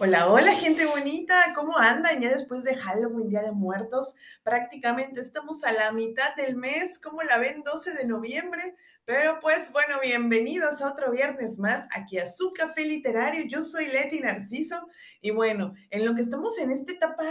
Hola, 0.00 0.30
hola 0.30 0.54
gente 0.54 0.86
bonita, 0.86 1.52
¿cómo 1.56 1.76
andan? 1.76 2.20
Ya 2.20 2.30
después 2.30 2.62
de 2.62 2.76
Halloween, 2.76 3.28
Día 3.28 3.42
de 3.42 3.50
Muertos, 3.50 4.14
prácticamente 4.44 5.18
estamos 5.18 5.64
a 5.64 5.72
la 5.72 5.90
mitad 5.90 6.36
del 6.36 6.54
mes, 6.54 7.00
¿cómo 7.00 7.20
la 7.24 7.36
ven? 7.38 7.64
12 7.64 7.94
de 7.94 8.06
noviembre, 8.06 8.76
pero 9.04 9.40
pues 9.40 9.72
bueno, 9.72 9.96
bienvenidos 10.00 10.82
a 10.82 10.92
otro 10.92 11.10
viernes 11.10 11.58
más 11.58 11.88
aquí 11.90 12.18
a 12.18 12.26
su 12.26 12.52
café 12.52 12.84
literario. 12.84 13.44
Yo 13.48 13.60
soy 13.60 13.88
Leti 13.88 14.20
Narciso 14.20 14.86
y 15.20 15.32
bueno, 15.32 15.74
en 15.90 16.04
lo 16.04 16.14
que 16.14 16.20
estamos 16.20 16.56
en 16.58 16.70
esta 16.70 16.92
etapa 16.92 17.24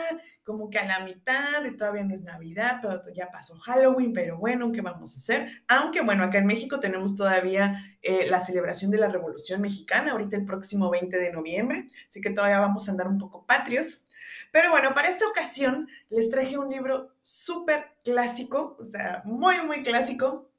como 0.44 0.70
que 0.70 0.80
a 0.80 0.86
la 0.86 1.02
mitad, 1.02 1.62
de 1.62 1.72
todavía 1.72 2.04
no 2.04 2.16
es 2.16 2.22
Navidad, 2.22 2.80
pero 2.82 3.02
ya 3.14 3.30
pasó 3.30 3.60
Halloween, 3.60 4.14
pero 4.14 4.38
bueno, 4.38 4.72
¿qué 4.72 4.82
vamos 4.82 5.14
a 5.14 5.18
hacer? 5.18 5.64
Aunque 5.68 6.02
bueno, 6.02 6.24
acá 6.24 6.38
en 6.38 6.46
México 6.46 6.80
tenemos 6.80 7.16
todavía 7.16 7.80
eh, 8.02 8.28
la 8.30 8.40
celebración 8.40 8.90
de 8.90 8.98
la 8.98 9.10
Revolución 9.10 9.62
Mexicana, 9.62 10.14
ahorita 10.14 10.36
el 10.38 10.46
próximo 10.46 10.90
20 10.90 11.18
de 11.18 11.32
noviembre, 11.32 11.88
así 12.08 12.22
que 12.22 12.30
todavía 12.30 12.57
vamos 12.60 12.88
a 12.88 12.92
andar 12.92 13.08
un 13.08 13.18
poco 13.18 13.46
patrios. 13.46 14.06
Pero 14.52 14.72
bueno, 14.72 14.94
para 14.94 15.10
esta 15.10 15.28
ocasión 15.28 15.88
les 16.10 16.30
traje 16.30 16.58
un 16.58 16.70
libro 16.70 17.16
súper 17.22 17.98
clásico, 18.04 18.78
o 18.80 18.86
sea, 18.86 19.22
muy, 19.26 19.56
muy 19.66 19.84
clásico, 19.84 20.50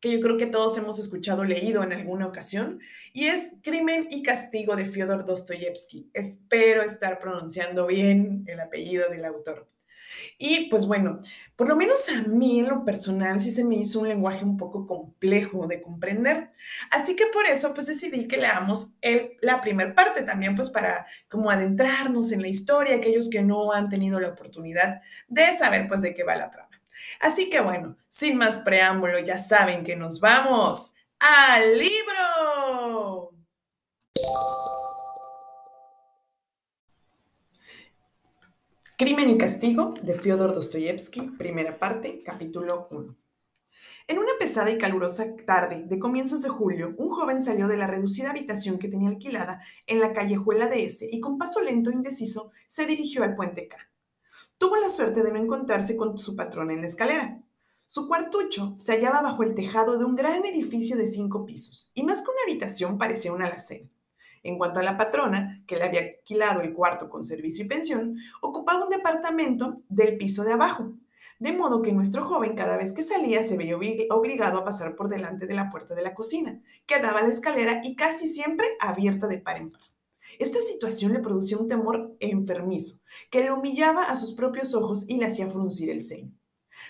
que 0.00 0.12
yo 0.12 0.20
creo 0.20 0.36
que 0.36 0.46
todos 0.46 0.76
hemos 0.78 0.98
escuchado, 0.98 1.44
leído 1.44 1.82
en 1.84 1.92
alguna 1.92 2.26
ocasión, 2.26 2.80
y 3.12 3.26
es 3.26 3.52
Crimen 3.62 4.08
y 4.10 4.22
Castigo 4.22 4.74
de 4.74 4.84
Fyodor 4.84 5.24
Dostoyevsky. 5.24 6.10
Espero 6.12 6.82
estar 6.82 7.20
pronunciando 7.20 7.86
bien 7.86 8.44
el 8.48 8.58
apellido 8.60 9.08
del 9.08 9.24
autor. 9.24 9.68
Y 10.38 10.68
pues 10.68 10.86
bueno, 10.86 11.18
por 11.56 11.68
lo 11.68 11.76
menos 11.76 12.08
a 12.08 12.22
mí 12.28 12.60
en 12.60 12.68
lo 12.68 12.84
personal 12.84 13.38
sí 13.40 13.50
se 13.50 13.64
me 13.64 13.76
hizo 13.76 14.00
un 14.00 14.08
lenguaje 14.08 14.44
un 14.44 14.56
poco 14.56 14.86
complejo 14.86 15.66
de 15.66 15.82
comprender. 15.82 16.50
Así 16.90 17.14
que 17.16 17.26
por 17.26 17.46
eso 17.46 17.74
pues 17.74 17.86
decidí 17.86 18.26
que 18.26 18.36
leamos 18.36 18.94
la 19.40 19.60
primera 19.60 19.94
parte 19.94 20.22
también 20.22 20.54
pues 20.56 20.70
para 20.70 21.06
como 21.28 21.50
adentrarnos 21.50 22.32
en 22.32 22.42
la 22.42 22.48
historia, 22.48 22.96
aquellos 22.96 23.30
que 23.30 23.42
no 23.42 23.72
han 23.72 23.88
tenido 23.88 24.18
la 24.20 24.28
oportunidad 24.28 25.02
de 25.28 25.52
saber 25.52 25.86
pues 25.88 26.02
de 26.02 26.14
qué 26.14 26.24
va 26.24 26.36
la 26.36 26.50
trama. 26.50 26.70
Así 27.20 27.50
que 27.50 27.60
bueno, 27.60 27.96
sin 28.08 28.36
más 28.36 28.60
preámbulo, 28.60 29.18
ya 29.18 29.38
saben 29.38 29.84
que 29.84 29.96
nos 29.96 30.20
vamos 30.20 30.94
al 31.18 31.78
libro. 31.78 33.31
Crimen 39.02 39.30
y 39.30 39.36
Castigo 39.36 39.94
de 40.00 40.14
Fyodor 40.14 40.54
Dostoyevsky, 40.54 41.22
primera 41.36 41.76
parte, 41.76 42.22
capítulo 42.24 42.86
1. 42.92 43.16
En 44.06 44.18
una 44.18 44.30
pesada 44.38 44.70
y 44.70 44.78
calurosa 44.78 45.34
tarde 45.44 45.82
de 45.84 45.98
comienzos 45.98 46.42
de 46.42 46.50
julio, 46.50 46.94
un 46.98 47.10
joven 47.10 47.40
salió 47.40 47.66
de 47.66 47.76
la 47.76 47.88
reducida 47.88 48.30
habitación 48.30 48.78
que 48.78 48.86
tenía 48.86 49.08
alquilada 49.08 49.60
en 49.88 49.98
la 49.98 50.12
callejuela 50.12 50.68
de 50.68 50.84
S 50.84 51.08
y 51.10 51.18
con 51.18 51.36
paso 51.36 51.60
lento 51.62 51.90
e 51.90 51.94
indeciso 51.94 52.52
se 52.68 52.86
dirigió 52.86 53.24
al 53.24 53.34
puente 53.34 53.66
K. 53.66 53.76
Tuvo 54.56 54.76
la 54.76 54.88
suerte 54.88 55.24
de 55.24 55.32
no 55.32 55.40
encontrarse 55.40 55.96
con 55.96 56.16
su 56.16 56.36
patrona 56.36 56.72
en 56.72 56.82
la 56.82 56.86
escalera. 56.86 57.42
Su 57.88 58.06
cuartucho 58.06 58.72
se 58.78 58.92
hallaba 58.92 59.20
bajo 59.20 59.42
el 59.42 59.56
tejado 59.56 59.98
de 59.98 60.04
un 60.04 60.14
gran 60.14 60.46
edificio 60.46 60.96
de 60.96 61.08
cinco 61.08 61.44
pisos, 61.44 61.90
y 61.94 62.04
más 62.04 62.18
que 62.22 62.30
una 62.30 62.42
habitación 62.46 62.98
parecía 62.98 63.32
una 63.32 63.46
alacena. 63.46 63.91
En 64.42 64.58
cuanto 64.58 64.80
a 64.80 64.82
la 64.82 64.96
patrona, 64.96 65.62
que 65.66 65.76
le 65.76 65.84
había 65.84 66.00
alquilado 66.00 66.60
el 66.60 66.72
cuarto 66.72 67.08
con 67.08 67.22
servicio 67.22 67.64
y 67.64 67.68
pensión, 67.68 68.16
ocupaba 68.40 68.84
un 68.84 68.90
departamento 68.90 69.82
del 69.88 70.16
piso 70.16 70.44
de 70.44 70.52
abajo, 70.52 70.94
de 71.38 71.52
modo 71.52 71.82
que 71.82 71.92
nuestro 71.92 72.24
joven 72.24 72.56
cada 72.56 72.76
vez 72.76 72.92
que 72.92 73.02
salía 73.02 73.42
se 73.44 73.56
veía 73.56 73.76
obligado 73.76 74.58
a 74.58 74.64
pasar 74.64 74.96
por 74.96 75.08
delante 75.08 75.46
de 75.46 75.54
la 75.54 75.70
puerta 75.70 75.94
de 75.94 76.02
la 76.02 76.14
cocina, 76.14 76.60
que 76.86 77.00
daba 77.00 77.20
a 77.20 77.22
la 77.22 77.28
escalera 77.28 77.80
y 77.84 77.94
casi 77.94 78.28
siempre 78.28 78.66
abierta 78.80 79.28
de 79.28 79.38
par 79.38 79.56
en 79.58 79.70
par. 79.70 79.82
Esta 80.38 80.60
situación 80.60 81.12
le 81.12 81.18
producía 81.18 81.58
un 81.58 81.68
temor 81.68 82.14
enfermizo, 82.20 83.00
que 83.30 83.42
le 83.42 83.52
humillaba 83.52 84.04
a 84.04 84.16
sus 84.16 84.34
propios 84.34 84.74
ojos 84.74 85.04
y 85.08 85.18
le 85.18 85.26
hacía 85.26 85.48
fruncir 85.50 85.90
el 85.90 86.00
ceño. 86.00 86.32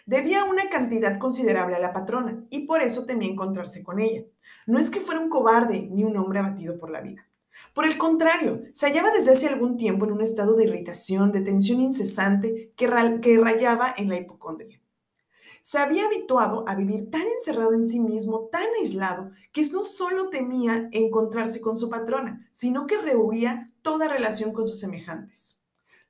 Debía 0.06 0.44
una 0.44 0.68
cantidad 0.68 1.18
considerable 1.18 1.76
a 1.76 1.80
la 1.80 1.92
patrona 1.92 2.44
y 2.50 2.66
por 2.66 2.82
eso 2.82 3.04
temía 3.04 3.30
encontrarse 3.30 3.82
con 3.82 3.98
ella. 3.98 4.24
No 4.66 4.78
es 4.78 4.90
que 4.90 5.00
fuera 5.00 5.20
un 5.20 5.28
cobarde 5.28 5.88
ni 5.90 6.04
un 6.04 6.16
hombre 6.16 6.38
abatido 6.38 6.78
por 6.78 6.90
la 6.90 7.00
vida. 7.00 7.26
Por 7.74 7.84
el 7.84 7.98
contrario, 7.98 8.62
se 8.72 8.86
hallaba 8.86 9.10
desde 9.10 9.32
hace 9.32 9.48
algún 9.48 9.76
tiempo 9.76 10.04
en 10.04 10.12
un 10.12 10.20
estado 10.20 10.54
de 10.54 10.64
irritación, 10.64 11.32
de 11.32 11.42
tensión 11.42 11.80
incesante 11.80 12.72
que, 12.76 12.86
rayaba 12.86 13.94
en 13.96 14.08
la 14.08 14.16
hipocondria. 14.16 14.80
Se 15.62 15.78
había 15.78 16.06
habituado 16.06 16.64
a 16.66 16.74
vivir 16.74 17.10
tan 17.10 17.22
encerrado 17.22 17.74
en 17.74 17.86
sí 17.86 18.00
mismo, 18.00 18.48
tan 18.50 18.66
aislado, 18.80 19.30
que 19.52 19.62
no 19.72 19.82
solo 19.82 20.28
temía 20.28 20.88
encontrarse 20.90 21.60
con 21.60 21.76
su 21.76 21.88
patrona, 21.88 22.48
sino 22.50 22.86
que 22.86 22.98
rehuía 22.98 23.70
toda 23.80 24.08
relación 24.08 24.52
con 24.52 24.66
sus 24.66 24.80
semejantes. 24.80 25.60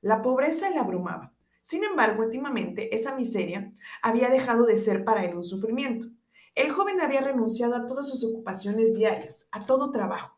La 0.01 0.21
pobreza 0.21 0.69
le 0.71 0.79
abrumaba. 0.79 1.33
Sin 1.61 1.83
embargo, 1.83 2.23
últimamente 2.23 2.93
esa 2.95 3.15
miseria 3.15 3.71
había 4.01 4.29
dejado 4.29 4.65
de 4.65 4.75
ser 4.75 5.05
para 5.05 5.23
él 5.23 5.35
un 5.35 5.43
sufrimiento. 5.43 6.07
El 6.55 6.71
joven 6.71 6.99
había 6.99 7.21
renunciado 7.21 7.75
a 7.75 7.85
todas 7.85 8.07
sus 8.07 8.23
ocupaciones 8.23 8.95
diarias, 8.95 9.47
a 9.51 9.65
todo 9.65 9.91
trabajo. 9.91 10.32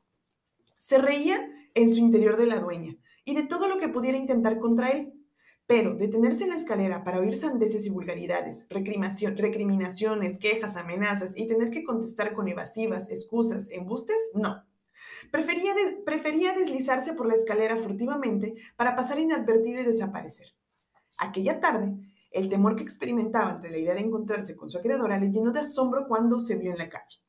Se 0.85 0.99
reía 0.99 1.49
en 1.73 1.89
su 1.89 1.97
interior 1.97 2.37
de 2.37 2.45
la 2.45 2.59
dueña 2.59 2.95
y 3.23 3.33
de 3.33 3.41
todo 3.41 3.67
lo 3.67 3.79
que 3.79 3.89
pudiera 3.89 4.19
intentar 4.19 4.59
contra 4.59 4.91
él, 4.91 5.15
pero 5.65 5.95
detenerse 5.95 6.43
en 6.43 6.51
la 6.51 6.57
escalera 6.57 7.03
para 7.03 7.17
oír 7.17 7.35
sandeces 7.35 7.87
y 7.87 7.89
vulgaridades, 7.89 8.67
recriminaciones, 8.69 10.37
quejas, 10.37 10.75
amenazas 10.75 11.35
y 11.35 11.47
tener 11.47 11.71
que 11.71 11.83
contestar 11.83 12.35
con 12.35 12.47
evasivas, 12.47 13.09
excusas, 13.09 13.71
embustes, 13.71 14.29
no. 14.35 14.63
Prefería, 15.31 16.53
deslizarse 16.53 17.13
por 17.13 17.25
la 17.25 17.33
escalera 17.33 17.77
furtivamente 17.77 18.53
para 18.75 18.95
pasar 18.95 19.17
inadvertido 19.17 19.81
y 19.81 19.85
desaparecer. 19.85 20.49
Aquella 21.17 21.59
tarde, 21.59 21.95
el 22.29 22.47
temor 22.47 22.75
que 22.75 22.83
experimentaba 22.83 23.53
entre 23.53 23.71
la 23.71 23.79
idea 23.79 23.95
de 23.95 24.01
encontrarse 24.01 24.55
con 24.55 24.69
su 24.69 24.77
acreedora 24.77 25.17
le 25.17 25.31
llenó 25.31 25.51
de 25.51 25.61
asombro 25.61 26.07
cuando 26.07 26.37
se 26.37 26.57
vio 26.57 26.69
en 26.73 26.77
la 26.77 26.89
calle. 26.89 27.24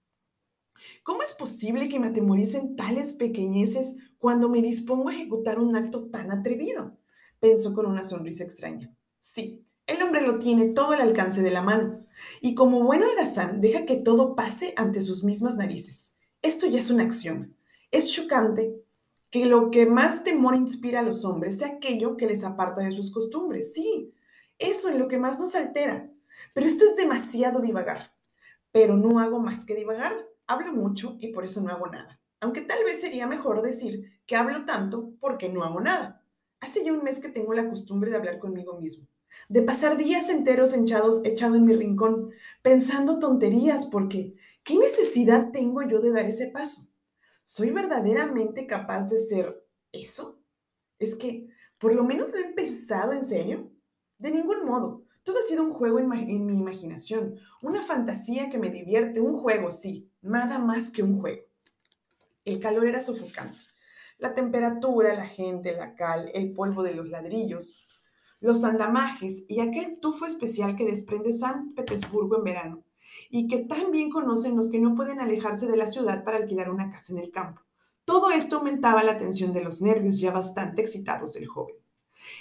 ¿Cómo 1.02 1.22
es 1.22 1.32
posible 1.34 1.88
que 1.88 1.98
me 1.98 2.08
atemoricen 2.08 2.76
tales 2.76 3.12
pequeñeces 3.12 3.96
cuando 4.18 4.48
me 4.48 4.62
dispongo 4.62 5.08
a 5.08 5.14
ejecutar 5.14 5.58
un 5.58 5.76
acto 5.76 6.06
tan 6.08 6.32
atrevido? 6.32 6.96
pensó 7.40 7.74
con 7.74 7.86
una 7.86 8.02
sonrisa 8.02 8.44
extraña. 8.44 8.92
Sí, 9.18 9.64
el 9.86 10.02
hombre 10.02 10.26
lo 10.26 10.38
tiene 10.38 10.68
todo 10.68 10.92
al 10.92 11.00
alcance 11.00 11.42
de 11.42 11.50
la 11.50 11.62
mano, 11.62 12.04
y 12.40 12.54
como 12.54 12.82
buen 12.82 13.02
holgazán 13.02 13.60
deja 13.60 13.84
que 13.84 13.96
todo 13.96 14.34
pase 14.34 14.72
ante 14.76 15.00
sus 15.00 15.22
mismas 15.22 15.56
narices. 15.56 16.18
Esto 16.42 16.66
ya 16.66 16.78
es 16.78 16.90
una 16.90 17.04
acción. 17.04 17.56
Es 17.90 18.10
chocante 18.10 18.82
que 19.30 19.46
lo 19.46 19.70
que 19.70 19.86
más 19.86 20.24
temor 20.24 20.54
inspira 20.54 21.00
a 21.00 21.02
los 21.02 21.24
hombres 21.24 21.58
sea 21.58 21.68
aquello 21.68 22.16
que 22.16 22.26
les 22.26 22.44
aparta 22.44 22.82
de 22.82 22.92
sus 22.92 23.12
costumbres. 23.12 23.74
Sí, 23.74 24.12
eso 24.58 24.88
es 24.88 24.96
lo 24.96 25.08
que 25.08 25.18
más 25.18 25.38
nos 25.38 25.54
altera. 25.54 26.10
Pero 26.54 26.66
esto 26.66 26.84
es 26.84 26.96
demasiado 26.96 27.60
divagar. 27.60 28.12
Pero 28.72 28.96
no 28.96 29.20
hago 29.20 29.38
más 29.38 29.64
que 29.64 29.74
divagar. 29.74 30.14
Hablo 30.46 30.72
mucho 30.72 31.16
y 31.18 31.28
por 31.28 31.44
eso 31.44 31.60
no 31.60 31.70
hago 31.70 31.86
nada. 31.88 32.20
Aunque 32.40 32.60
tal 32.60 32.84
vez 32.84 33.00
sería 33.00 33.26
mejor 33.26 33.62
decir 33.62 34.20
que 34.26 34.36
hablo 34.36 34.64
tanto 34.64 35.12
porque 35.20 35.48
no 35.48 35.64
hago 35.64 35.80
nada. 35.80 36.22
Hace 36.60 36.84
ya 36.84 36.92
un 36.92 37.02
mes 37.02 37.18
que 37.18 37.28
tengo 37.28 37.54
la 37.54 37.68
costumbre 37.68 38.10
de 38.10 38.16
hablar 38.16 38.38
conmigo 38.38 38.78
mismo, 38.78 39.06
de 39.48 39.62
pasar 39.62 39.96
días 39.96 40.30
enteros 40.30 40.74
echados, 40.74 41.20
echado 41.24 41.56
en 41.56 41.64
mi 41.64 41.74
rincón, 41.74 42.30
pensando 42.62 43.18
tonterías, 43.18 43.86
porque 43.86 44.34
¿qué 44.62 44.76
necesidad 44.76 45.50
tengo 45.52 45.82
yo 45.82 46.00
de 46.00 46.12
dar 46.12 46.26
ese 46.26 46.48
paso? 46.48 46.88
¿Soy 47.44 47.70
verdaderamente 47.70 48.66
capaz 48.66 49.10
de 49.10 49.18
ser 49.18 49.64
eso? 49.92 50.40
Es 50.98 51.14
que, 51.16 51.48
por 51.78 51.94
lo 51.94 52.04
menos 52.04 52.32
no 52.32 52.38
he 52.38 52.46
empezado 52.46 53.12
en 53.12 53.24
serio. 53.24 53.70
De 54.18 54.30
ningún 54.30 54.64
modo. 54.64 55.04
Todo 55.22 55.38
ha 55.38 55.42
sido 55.42 55.62
un 55.62 55.72
juego 55.72 55.98
en, 55.98 56.12
en 56.12 56.46
mi 56.46 56.56
imaginación, 56.56 57.36
una 57.60 57.82
fantasía 57.82 58.48
que 58.48 58.58
me 58.58 58.70
divierte, 58.70 59.20
un 59.20 59.36
juego, 59.36 59.72
sí, 59.72 60.10
nada 60.26 60.58
más 60.58 60.90
que 60.90 61.02
un 61.02 61.20
juego. 61.20 61.42
El 62.44 62.60
calor 62.60 62.86
era 62.86 63.00
sofocante 63.00 63.58
la 64.18 64.34
temperatura, 64.34 65.14
la 65.14 65.26
gente, 65.26 65.76
la 65.76 65.94
cal, 65.94 66.30
el 66.34 66.52
polvo 66.52 66.82
de 66.82 66.94
los 66.94 67.08
ladrillos, 67.08 67.86
los 68.40 68.64
andamajes 68.64 69.44
y 69.48 69.60
aquel 69.60 70.00
tufo 70.00 70.26
especial 70.26 70.76
que 70.76 70.86
desprende 70.86 71.32
San 71.32 71.74
Petersburgo 71.74 72.38
en 72.38 72.44
verano 72.44 72.84
y 73.30 73.46
que 73.46 73.58
tan 73.58 73.90
bien 73.90 74.10
conocen 74.10 74.56
los 74.56 74.70
que 74.70 74.78
no 74.78 74.94
pueden 74.94 75.20
alejarse 75.20 75.66
de 75.66 75.76
la 75.76 75.86
ciudad 75.86 76.24
para 76.24 76.38
alquilar 76.38 76.70
una 76.70 76.90
casa 76.90 77.12
en 77.12 77.18
el 77.18 77.30
campo. 77.30 77.62
Todo 78.04 78.30
esto 78.30 78.58
aumentaba 78.58 79.02
la 79.02 79.18
tensión 79.18 79.52
de 79.52 79.62
los 79.62 79.82
nervios 79.82 80.18
ya 80.18 80.30
bastante 80.30 80.80
excitados 80.80 81.34
del 81.34 81.46
joven. 81.46 81.76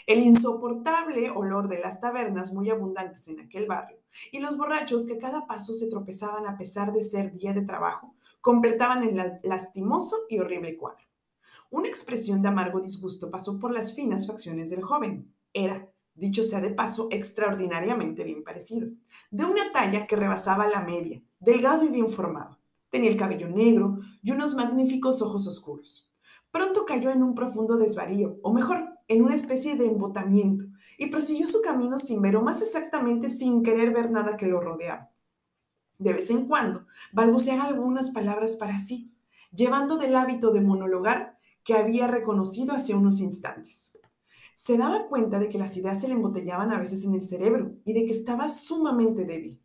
El 0.07 0.19
insoportable 0.19 1.30
olor 1.31 1.68
de 1.68 1.80
las 1.80 2.00
tabernas 2.00 2.54
muy 2.54 2.69
abundantes 2.69 3.27
en 3.27 3.39
aquel 3.42 3.68
barrio 3.68 3.98
y 4.31 4.39
los 4.39 4.57
borrachos 4.57 5.06
que 5.06 5.16
a 5.16 5.19
cada 5.19 5.48
paso 5.48 5.74
se 5.74 5.89
tropezaban 5.89 6.48
a 6.48 6.57
pesar 6.57 6.94
de 6.94 7.04
ser 7.04 7.31
día 7.31 7.54
de 7.54 7.63
trabajo 7.63 8.16
completaban 8.42 9.04
el 9.04 9.39
lastimoso 9.44 10.18
y 10.30 10.39
horrible 10.39 10.77
cuadro. 10.77 11.04
Una 11.72 11.88
expresión 11.88 12.42
de 12.42 12.48
amargo 12.48 12.80
disgusto 12.80 13.30
pasó 13.30 13.60
por 13.60 13.74
las 13.74 13.94
finas 13.94 14.27
facciones 14.27 14.69
del 14.69 14.83
joven. 14.83 15.33
Era, 15.51 15.89
dicho 16.13 16.44
sea 16.44 16.62
de 16.62 16.69
paso, 16.69 17.07
extraordinariamente 17.12 18.24
bien 18.24 18.44
parecido, 18.44 18.89
de 19.31 19.45
una 19.45 19.71
talla 19.71 20.06
que 20.06 20.16
rebasaba 20.16 20.68
la 20.68 20.81
media, 20.81 21.21
delgado 21.39 21.86
y 21.86 21.89
bien 21.89 22.07
formado. 22.07 22.60
Tenía 22.89 23.10
el 23.10 23.18
cabello 23.18 23.50
negro 23.50 23.98
y 24.21 24.31
unos 24.31 24.54
magníficos 24.56 25.21
ojos 25.21 25.48
oscuros. 25.48 26.10
Pronto 26.51 26.86
cayó 26.86 27.10
en 27.10 27.24
un 27.24 27.36
profundo 27.36 27.78
desvarío, 27.78 28.38
o 28.42 28.54
mejor, 28.54 28.94
en 29.07 29.24
una 29.24 29.36
especie 29.36 29.75
de 29.75 29.86
embotamiento, 29.86 30.66
y 30.98 31.07
prosiguió 31.07 31.48
su 31.48 31.62
camino 31.62 32.00
sin 32.00 32.22
ver, 32.22 32.36
o 32.38 32.42
más 32.42 32.62
exactamente 32.62 33.30
sin 33.30 33.63
querer 33.63 33.92
ver 33.92 34.12
nada 34.12 34.38
que 34.38 34.48
lo 34.48 34.62
rodeaba. 34.62 35.12
De 35.98 36.13
vez 36.13 36.30
en 36.30 36.48
cuando, 36.48 36.86
balbuceaba 37.13 37.66
algunas 37.66 38.12
palabras 38.12 38.57
para 38.57 38.80
sí, 38.80 39.13
llevando 39.54 39.98
del 39.98 40.16
hábito 40.16 40.52
de 40.52 40.62
monologar 40.62 41.38
que 41.63 41.74
había 41.74 42.07
reconocido 42.07 42.74
hace 42.74 42.94
unos 42.94 43.19
instantes. 43.19 43.98
Se 44.56 44.78
daba 44.78 45.07
cuenta 45.07 45.40
de 45.40 45.50
que 45.50 45.57
las 45.57 45.75
ideas 45.78 46.00
se 46.00 46.07
le 46.07 46.13
embotellaban 46.13 46.72
a 46.72 46.80
veces 46.80 47.04
en 47.04 47.13
el 47.13 47.24
cerebro 47.24 47.74
y 47.84 47.94
de 47.94 48.06
que 48.06 48.12
estaba 48.12 48.50
sumamente 48.50 49.25
débil. 49.25 49.62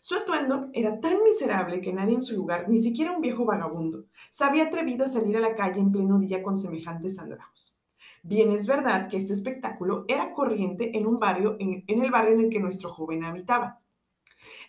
Su 0.00 0.14
atuendo 0.14 0.70
era 0.72 1.00
tan 1.00 1.22
miserable 1.22 1.80
que 1.80 1.92
nadie 1.92 2.14
en 2.14 2.22
su 2.22 2.34
lugar, 2.34 2.68
ni 2.68 2.78
siquiera 2.78 3.12
un 3.12 3.20
viejo 3.20 3.44
vagabundo, 3.44 4.06
se 4.30 4.44
había 4.44 4.64
atrevido 4.64 5.04
a 5.04 5.08
salir 5.08 5.36
a 5.36 5.40
la 5.40 5.54
calle 5.54 5.80
en 5.80 5.92
pleno 5.92 6.18
día 6.18 6.42
con 6.42 6.56
semejantes 6.56 7.18
andrajos. 7.18 7.83
Bien 8.26 8.52
es 8.52 8.66
verdad 8.66 9.10
que 9.10 9.18
este 9.18 9.34
espectáculo 9.34 10.06
era 10.08 10.32
corriente 10.32 10.96
en 10.96 11.06
un 11.06 11.18
barrio, 11.18 11.58
en, 11.60 11.84
el 11.86 12.10
barrio 12.10 12.32
en 12.32 12.40
el 12.40 12.48
que 12.48 12.58
nuestro 12.58 12.88
joven 12.88 13.22
habitaba. 13.22 13.82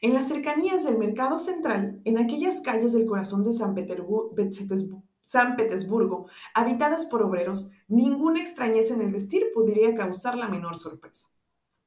En 0.02 0.14
las 0.14 0.28
cercanías 0.28 0.84
del 0.84 0.98
mercado 0.98 1.40
central, 1.40 2.02
en 2.04 2.18
aquellas 2.18 2.60
calles 2.60 2.92
del 2.92 3.06
corazón 3.06 3.46
de 3.46 3.54
San 3.54 3.74
Petersburgo, 5.56 6.28
habitadas 6.54 7.06
por 7.06 7.24
obreros, 7.24 7.72
ninguna 7.88 8.42
extrañeza 8.42 8.94
en 8.94 9.04
el 9.04 9.14
vestir 9.14 9.46
podría 9.54 9.96
causar 9.96 10.38
la 10.38 10.50
menor 10.50 10.76
sorpresa. 10.76 11.30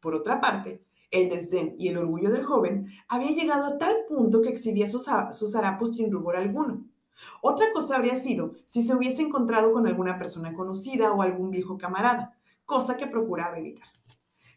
Por 0.01 0.15
otra 0.15 0.41
parte, 0.41 0.81
el 1.11 1.29
desdén 1.29 1.75
y 1.79 1.89
el 1.89 1.99
orgullo 1.99 2.31
del 2.31 2.47
joven 2.47 2.87
había 3.09 3.33
llegado 3.33 3.67
a 3.67 3.77
tal 3.77 3.95
punto 4.09 4.41
que 4.41 4.49
exhibía 4.49 4.89
sus, 4.89 5.07
harapos 5.55 5.97
sin 5.97 6.11
rubor 6.11 6.37
alguno. 6.37 6.87
Otra 7.41 7.73
cosa 7.73 7.97
habría 7.97 8.17
sido 8.17 8.55
si 8.65 8.83
se 8.83 8.95
hubiese 8.95 9.23
encontrado 9.23 9.73
con 9.73 9.87
alguna 9.87 10.19
persona 10.19 10.55
conocida 10.55 11.13
o 11.13 11.23
algún 11.23 11.51
viejo 11.51 11.79
camarada, 11.79 12.39
cosa 12.65 12.97
que 12.97 13.07
procuraba 13.07 13.59
evitar. 13.59 13.89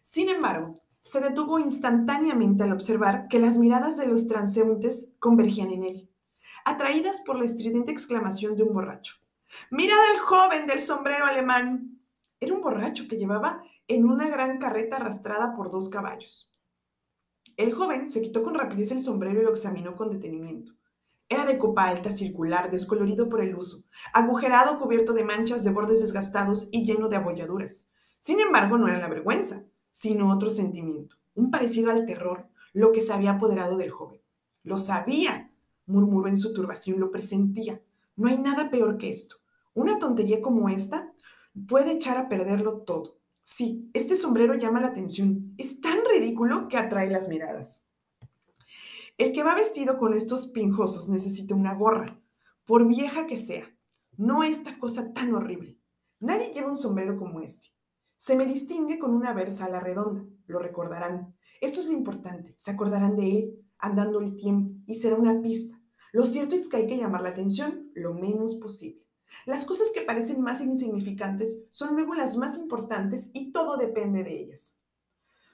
Sin 0.04 0.30
embargo, 0.30 0.76
se 1.04 1.20
detuvo 1.20 1.60
instantáneamente 1.60 2.64
al 2.64 2.74
observar 2.74 3.28
que 3.28 3.40
las 3.40 3.58
miradas 3.58 3.98
de 3.98 4.08
los 4.08 4.28
transeúntes 4.28 5.14
convergían 5.20 5.72
en 5.72 5.84
él, 5.84 6.10
atraídas 6.66 7.22
por 7.22 7.38
la 7.38 7.46
estridente 7.46 7.92
exclamación 7.92 8.56
de 8.56 8.64
un 8.64 8.74
borracho. 8.74 9.16
¡Mirad 9.70 9.98
al 10.14 10.20
joven 10.20 10.68
del 10.68 10.82
sombrero 10.82 11.26
alemán! 11.26 12.00
Era 12.40 12.54
un 12.54 12.62
borracho 12.62 13.08
que 13.08 13.18
llevaba 13.18 13.62
en 13.88 14.06
una 14.06 14.28
gran 14.28 14.58
carreta 14.58 14.98
arrastrada 14.98 15.54
por 15.54 15.72
dos 15.72 15.90
caballos. 15.90 16.52
El 17.58 17.74
joven 17.74 18.10
se 18.10 18.22
quitó 18.22 18.44
con 18.44 18.56
rapidez 18.56 18.92
el 18.92 19.02
sombrero 19.02 19.42
y 19.42 19.44
lo 19.44 19.52
examinó 19.52 19.96
con 19.96 20.10
detenimiento. 20.10 20.74
Era 21.32 21.46
de 21.46 21.58
copa 21.58 21.88
alta, 21.88 22.12
circular, 22.12 22.70
descolorido 22.70 23.30
por 23.30 23.40
el 23.40 23.56
uso, 23.56 23.86
agujerado, 24.12 24.78
cubierto 24.78 25.14
de 25.14 25.24
manchas, 25.24 25.64
de 25.64 25.72
bordes 25.72 26.02
desgastados 26.02 26.68
y 26.74 26.84
lleno 26.84 27.08
de 27.08 27.16
abolladuras. 27.16 27.88
Sin 28.20 28.42
embargo, 28.42 28.78
no 28.78 28.90
era 28.90 29.00
la 29.00 29.08
vergüenza, 29.08 29.64
sino 29.92 30.30
otro 30.30 30.50
sentimiento, 30.50 31.16
un 31.34 31.50
parecido 31.50 31.90
al 31.90 32.06
terror, 32.06 32.50
lo 32.74 32.92
que 32.92 33.00
se 33.00 33.14
había 33.14 33.32
apoderado 33.32 33.78
del 33.78 33.92
joven. 33.92 34.20
Lo 34.64 34.78
sabía, 34.78 35.54
murmuró 35.86 36.28
en 36.28 36.36
su 36.36 36.52
turbación, 36.52 37.00
lo 37.00 37.12
presentía. 37.12 37.82
No 38.18 38.28
hay 38.28 38.38
nada 38.38 38.70
peor 38.70 38.98
que 38.98 39.08
esto. 39.08 39.38
Una 39.74 40.00
tontería 40.00 40.42
como 40.42 40.68
esta 40.68 41.14
puede 41.66 41.94
echar 41.94 42.18
a 42.18 42.28
perderlo 42.28 42.80
todo. 42.80 43.20
Sí, 43.42 43.90
este 43.94 44.18
sombrero 44.18 44.56
llama 44.56 44.82
la 44.82 44.88
atención. 44.88 45.56
Es 45.58 45.80
tan 45.80 46.00
ridículo 46.14 46.68
que 46.68 46.76
atrae 46.76 47.10
las 47.10 47.30
miradas. 47.30 47.86
El 49.22 49.34
que 49.34 49.44
va 49.44 49.54
vestido 49.54 50.00
con 50.00 50.16
estos 50.16 50.48
pinjosos 50.48 51.08
necesita 51.08 51.54
una 51.54 51.76
gorra, 51.76 52.20
por 52.66 52.88
vieja 52.88 53.28
que 53.28 53.38
sea. 53.38 53.72
No 54.18 54.42
esta 54.42 54.80
cosa 54.80 55.14
tan 55.14 55.36
horrible. 55.36 55.78
Nadie 56.20 56.52
lleva 56.52 56.72
un 56.72 56.76
sombrero 56.76 57.16
como 57.20 57.40
este. 57.40 57.68
Se 58.16 58.36
me 58.36 58.48
distingue 58.48 58.98
con 58.98 59.14
una 59.14 59.32
versa 59.32 59.66
a 59.66 59.70
la 59.70 59.80
redonda, 59.80 60.26
lo 60.48 60.58
recordarán. 60.58 61.36
Esto 61.62 61.82
es 61.82 61.86
lo 61.86 61.94
importante, 61.94 62.56
se 62.58 62.72
acordarán 62.72 63.16
de 63.16 63.30
él 63.38 63.66
andando 63.78 64.22
el 64.22 64.36
tiempo 64.36 64.72
y 64.88 64.96
será 64.96 65.18
una 65.18 65.40
pista. 65.40 65.80
Lo 66.14 66.26
cierto 66.26 66.56
es 66.56 66.68
que 66.68 66.78
hay 66.78 66.88
que 66.88 66.98
llamar 66.98 67.22
la 67.22 67.30
atención 67.30 67.92
lo 67.94 68.16
menos 68.16 68.56
posible. 68.56 69.06
Las 69.46 69.66
cosas 69.66 69.92
que 69.94 70.02
parecen 70.02 70.42
más 70.42 70.62
insignificantes 70.62 71.68
son 71.70 71.94
luego 71.94 72.16
las 72.16 72.38
más 72.38 72.58
importantes 72.58 73.30
y 73.36 73.52
todo 73.52 73.78
depende 73.78 74.24
de 74.24 74.42
ellas. 74.42 74.80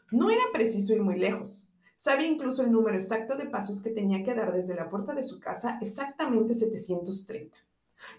No 0.10 0.30
era 0.30 0.44
preciso 0.54 0.94
ir 0.94 1.02
muy 1.02 1.20
lejos. 1.20 1.74
Sabía 2.00 2.28
incluso 2.28 2.62
el 2.62 2.72
número 2.72 2.96
exacto 2.96 3.38
de 3.38 3.48
pasos 3.48 3.82
que 3.82 3.90
tenía 3.90 4.24
que 4.24 4.36
dar 4.36 4.54
desde 4.54 4.76
la 4.76 4.88
puerta 4.88 5.16
de 5.16 5.24
su 5.24 5.40
casa, 5.40 5.80
exactamente 5.82 6.54
730. 6.54 7.58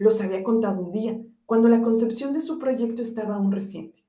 Los 0.01 0.21
había 0.21 0.43
contado 0.43 0.81
un 0.81 0.91
día, 0.91 1.17
cuando 1.47 1.69
la 1.69 1.81
concepción 1.81 2.33
de 2.33 2.41
su 2.41 2.59
proyecto 2.59 3.03
estaba 3.03 3.37
aún 3.37 3.53
reciente. 3.53 4.05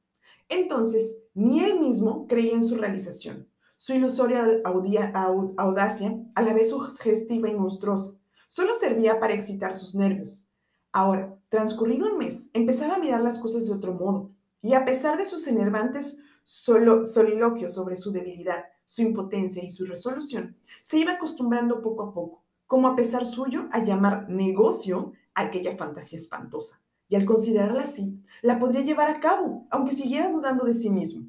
Entonces, 0.47 1.19
ni 1.35 1.63
él 1.63 1.79
mismo 1.79 2.25
creía 2.25 2.53
en 2.53 2.63
su 2.63 2.77
realización. 2.77 3.47
Su 3.77 3.93
ilusoria 3.93 4.43
audacia, 4.65 6.19
a 6.33 6.41
la 6.41 6.53
vez 6.53 6.71
sugestiva 6.71 7.47
y 7.47 7.53
monstruosa, 7.53 8.15
solo 8.47 8.73
servía 8.73 9.19
para 9.19 9.35
excitar 9.35 9.75
sus 9.75 9.93
nervios, 9.93 10.47
Ahora, 10.91 11.37
transcurrido 11.49 12.11
un 12.11 12.17
mes, 12.17 12.49
empezaba 12.53 12.95
a 12.95 12.99
mirar 12.99 13.21
las 13.21 13.37
cosas 13.37 13.67
de 13.67 13.75
otro 13.75 13.93
modo, 13.93 14.31
y 14.63 14.73
a 14.73 14.83
pesar 14.83 15.15
de 15.19 15.25
sus 15.25 15.45
enervantes 15.45 16.23
soliloquios 16.43 17.71
sobre 17.71 17.95
su 17.95 18.11
debilidad, 18.11 18.65
su 18.89 19.03
impotencia 19.03 19.63
y 19.63 19.69
su 19.69 19.85
resolución, 19.85 20.57
se 20.81 20.97
iba 20.97 21.11
acostumbrando 21.11 21.79
poco 21.79 22.01
a 22.01 22.11
poco, 22.11 22.43
como 22.65 22.87
a 22.87 22.95
pesar 22.95 23.23
suyo, 23.23 23.69
a 23.71 23.83
llamar 23.83 24.27
negocio 24.31 25.13
a 25.35 25.41
aquella 25.41 25.77
fantasía 25.77 26.17
espantosa. 26.17 26.81
Y 27.07 27.15
al 27.15 27.23
considerarla 27.23 27.83
así, 27.83 28.19
la 28.41 28.57
podría 28.57 28.81
llevar 28.81 29.07
a 29.07 29.19
cabo, 29.19 29.67
aunque 29.69 29.91
siguiera 29.91 30.31
dudando 30.31 30.65
de 30.65 30.73
sí 30.73 30.89
mismo. 30.89 31.27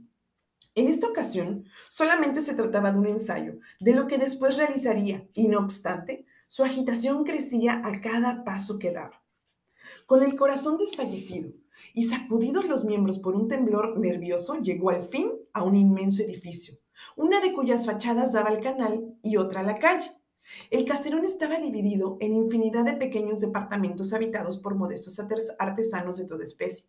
En 0.75 0.89
esta 0.89 1.09
ocasión, 1.09 1.67
solamente 1.91 2.41
se 2.41 2.55
trataba 2.55 2.93
de 2.93 2.99
un 2.99 3.07
ensayo, 3.09 3.59
de 3.79 3.93
lo 3.93 4.07
que 4.07 4.17
después 4.17 4.57
realizaría, 4.57 5.29
y 5.35 5.47
no 5.47 5.59
obstante, 5.59 6.25
su 6.49 6.65
agitación 6.65 7.25
crecía 7.25 7.83
a 7.85 8.01
cada 8.01 8.43
paso 8.43 8.79
que 8.79 8.91
daba. 8.91 9.23
Con 10.07 10.23
el 10.23 10.35
corazón 10.35 10.79
desfallecido 10.79 11.53
y 11.93 12.05
sacudidos 12.05 12.67
los 12.69 12.87
miembros 12.87 13.19
por 13.19 13.37
un 13.37 13.49
temblor 13.49 13.99
nervioso, 13.99 14.55
llegó 14.63 14.89
al 14.89 15.03
fin 15.03 15.31
a 15.53 15.63
un 15.63 15.77
inmenso 15.77 16.23
edificio, 16.23 16.81
una 17.17 17.41
de 17.41 17.53
cuyas 17.53 17.87
fachadas 17.87 18.33
daba 18.33 18.51
al 18.51 18.61
canal 18.61 19.15
y 19.23 19.37
otra 19.37 19.61
a 19.61 19.65
la 19.65 19.79
calle. 19.79 20.11
El 20.71 20.85
caserón 20.85 21.25
estaba 21.25 21.59
dividido 21.59 22.17
en 22.21 22.35
infinidad 22.35 22.85
de 22.85 22.95
pequeños 22.95 23.41
departamentos 23.41 24.13
habitados 24.13 24.59
por 24.59 24.75
modestos 24.75 25.21
artesanos 25.59 26.17
de 26.19 26.27
toda 26.27 26.45
especie. 26.45 26.87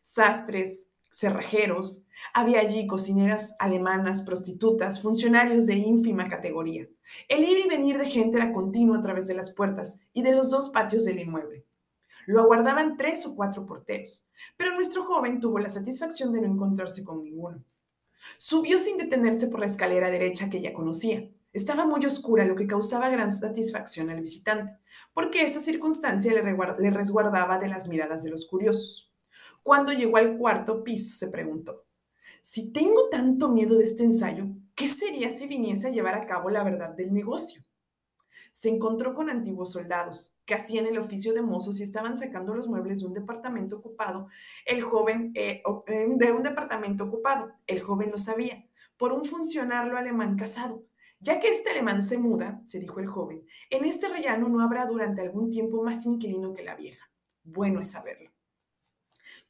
Sastres, 0.00 0.88
cerrajeros, 1.10 2.06
había 2.34 2.60
allí 2.60 2.86
cocineras 2.86 3.54
alemanas, 3.58 4.22
prostitutas, 4.22 5.00
funcionarios 5.00 5.66
de 5.66 5.74
ínfima 5.74 6.28
categoría. 6.28 6.86
El 7.28 7.44
ir 7.44 7.64
y 7.64 7.68
venir 7.68 7.96
de 7.98 8.10
gente 8.10 8.36
era 8.36 8.52
continuo 8.52 8.96
a 8.96 9.00
través 9.00 9.26
de 9.26 9.34
las 9.34 9.50
puertas 9.50 10.00
y 10.12 10.22
de 10.22 10.32
los 10.32 10.50
dos 10.50 10.68
patios 10.68 11.04
del 11.04 11.20
inmueble. 11.20 11.64
Lo 12.26 12.42
aguardaban 12.42 12.96
tres 12.96 13.24
o 13.24 13.36
cuatro 13.36 13.64
porteros, 13.64 14.26
pero 14.56 14.74
nuestro 14.74 15.04
joven 15.04 15.40
tuvo 15.40 15.58
la 15.58 15.70
satisfacción 15.70 16.32
de 16.32 16.40
no 16.40 16.48
encontrarse 16.48 17.04
con 17.04 17.22
ninguno. 17.22 17.64
Subió 18.36 18.78
sin 18.78 18.98
detenerse 18.98 19.48
por 19.48 19.60
la 19.60 19.66
escalera 19.66 20.10
derecha 20.10 20.50
que 20.50 20.60
ya 20.60 20.72
conocía. 20.72 21.28
Estaba 21.52 21.86
muy 21.86 22.04
oscura, 22.04 22.44
lo 22.44 22.54
que 22.54 22.66
causaba 22.66 23.08
gran 23.08 23.32
satisfacción 23.32 24.10
al 24.10 24.20
visitante, 24.20 24.74
porque 25.14 25.42
esa 25.42 25.60
circunstancia 25.60 26.32
le 26.34 26.90
resguardaba 26.90 27.58
de 27.58 27.68
las 27.68 27.88
miradas 27.88 28.24
de 28.24 28.30
los 28.30 28.46
curiosos. 28.46 29.10
Cuando 29.62 29.92
llegó 29.92 30.18
al 30.18 30.36
cuarto 30.36 30.84
piso, 30.84 31.16
se 31.16 31.28
preguntó, 31.28 31.86
si 32.42 32.72
tengo 32.72 33.08
tanto 33.08 33.48
miedo 33.48 33.76
de 33.76 33.84
este 33.84 34.04
ensayo, 34.04 34.46
¿qué 34.74 34.86
sería 34.86 35.30
si 35.30 35.46
viniese 35.46 35.88
a 35.88 35.90
llevar 35.90 36.14
a 36.14 36.26
cabo 36.26 36.50
la 36.50 36.62
verdad 36.62 36.94
del 36.94 37.12
negocio? 37.12 37.65
Se 38.56 38.70
encontró 38.70 39.12
con 39.12 39.28
antiguos 39.28 39.72
soldados 39.72 40.38
que 40.46 40.54
hacían 40.54 40.86
el 40.86 40.96
oficio 40.96 41.34
de 41.34 41.42
mozos 41.42 41.78
y 41.78 41.82
estaban 41.82 42.16
sacando 42.16 42.54
los 42.54 42.68
muebles 42.68 43.00
de 43.00 43.06
un 43.06 43.12
departamento 43.12 43.76
ocupado. 43.76 44.28
El 44.64 44.80
joven, 44.80 45.32
eh, 45.34 45.62
eh, 45.86 46.06
de 46.16 46.32
un 46.32 46.42
departamento 46.42 47.04
ocupado, 47.04 47.52
el 47.66 47.82
joven 47.82 48.10
lo 48.12 48.16
sabía, 48.16 48.66
por 48.96 49.12
un 49.12 49.26
funcionario 49.26 49.98
alemán 49.98 50.38
casado. 50.38 50.86
Ya 51.20 51.38
que 51.38 51.48
este 51.48 51.68
alemán 51.68 52.00
se 52.02 52.16
muda, 52.16 52.62
se 52.64 52.80
dijo 52.80 52.98
el 52.98 53.08
joven, 53.08 53.44
en 53.68 53.84
este 53.84 54.08
rellano 54.08 54.48
no 54.48 54.62
habrá 54.62 54.86
durante 54.86 55.20
algún 55.20 55.50
tiempo 55.50 55.82
más 55.82 56.06
inquilino 56.06 56.54
que 56.54 56.64
la 56.64 56.76
vieja. 56.76 57.10
Bueno 57.44 57.80
es 57.80 57.90
saberlo. 57.90 58.30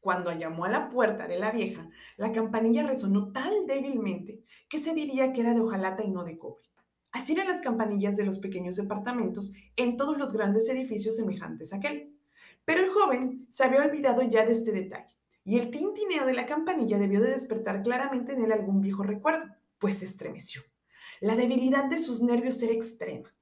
Cuando 0.00 0.32
llamó 0.32 0.64
a 0.64 0.68
la 0.68 0.88
puerta 0.88 1.28
de 1.28 1.38
la 1.38 1.52
vieja, 1.52 1.88
la 2.16 2.32
campanilla 2.32 2.84
resonó 2.84 3.30
tan 3.30 3.66
débilmente 3.68 4.42
que 4.68 4.78
se 4.78 4.94
diría 4.94 5.32
que 5.32 5.42
era 5.42 5.54
de 5.54 5.60
hojalata 5.60 6.02
y 6.02 6.10
no 6.10 6.24
de 6.24 6.36
cobre. 6.36 6.65
Así 7.12 7.32
eran 7.32 7.48
las 7.48 7.60
campanillas 7.60 8.16
de 8.16 8.24
los 8.24 8.38
pequeños 8.38 8.76
departamentos 8.76 9.52
en 9.76 9.96
todos 9.96 10.18
los 10.18 10.32
grandes 10.32 10.68
edificios 10.68 11.16
semejantes 11.16 11.72
a 11.72 11.76
aquel. 11.76 12.14
Pero 12.64 12.80
el 12.80 12.90
joven 12.90 13.46
se 13.48 13.64
había 13.64 13.84
olvidado 13.84 14.22
ya 14.22 14.44
de 14.44 14.52
este 14.52 14.72
detalle, 14.72 15.16
y 15.44 15.58
el 15.58 15.70
tintineo 15.70 16.26
de 16.26 16.34
la 16.34 16.46
campanilla 16.46 16.98
debió 16.98 17.20
de 17.20 17.30
despertar 17.30 17.82
claramente 17.82 18.32
en 18.32 18.44
él 18.44 18.52
algún 18.52 18.80
viejo 18.80 19.02
recuerdo, 19.02 19.46
pues 19.78 19.98
se 19.98 20.04
estremeció. 20.04 20.62
La 21.20 21.36
debilidad 21.36 21.84
de 21.84 21.98
sus 21.98 22.22
nervios 22.22 22.62
era 22.62 22.72
extrema. 22.72 23.32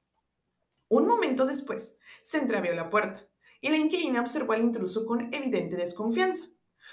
Un 0.89 1.09
momento 1.09 1.45
después, 1.45 1.99
se 2.23 2.39
entreabrió 2.39 2.75
la 2.75 2.91
puerta, 2.91 3.27
y 3.61 3.71
la 3.71 3.79
inquilina 3.79 4.21
observó 4.21 4.53
al 4.53 4.63
intruso 4.63 5.07
con 5.07 5.33
evidente 5.33 5.77
desconfianza. 5.77 6.45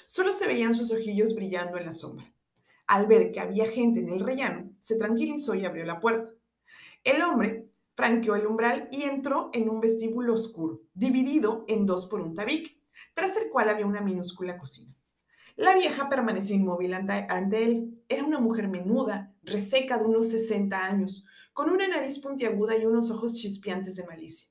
Solo 0.08 0.32
se 0.32 0.48
veían 0.48 0.74
sus 0.74 0.92
ojillos 0.92 1.36
brillando 1.36 1.78
en 1.78 1.86
la 1.86 1.94
sombra. 1.94 2.34
Al 2.88 3.08
ver 3.08 3.32
que 3.32 3.42
había 3.42 3.70
gente 3.70 4.00
en 4.00 4.10
el 4.10 4.22
rellano, 4.22 4.72
se 4.80 4.98
tranquilizó 4.98 5.54
y 5.54 5.66
abrió 5.66 5.86
la 5.86 6.00
puerta. 6.00 6.32
El 7.04 7.22
hombre 7.24 7.70
franqueó 7.96 8.36
el 8.36 8.46
umbral 8.46 8.88
y 8.92 9.04
entró 9.04 9.50
en 9.54 9.70
un 9.70 9.80
vestíbulo 9.80 10.34
oscuro, 10.34 10.82
dividido 10.94 11.66
en 11.68 11.86
dos 11.86 12.06
por 12.06 12.22
un 12.22 12.34
tabique, 12.36 12.80
tras 13.14 13.38
el 13.38 13.50
cual 13.50 13.70
había 13.70 13.86
una 13.86 14.02
minúscula 14.02 14.58
cocina. 14.58 14.96
La 15.56 15.76
vieja 15.76 16.10
permaneció 16.10 16.56
inmóvil 16.56 16.94
ante, 16.94 17.28
él. 17.64 18.04
Era 18.08 18.24
una 18.24 18.40
mujer 18.40 18.68
menuda, 18.68 19.34
reseca 19.44 19.98
de 19.98 20.06
unos 20.06 20.30
60 20.30 20.86
años, 20.86 21.26
con 21.54 21.70
una 21.70 21.88
nariz 21.88 22.20
puntiaguda 22.20 22.78
y 22.78 22.86
unos 22.86 23.12
ojos 23.12 23.34
chispeantes 23.34 23.96
de 23.96 24.06
malicia. 24.06 24.48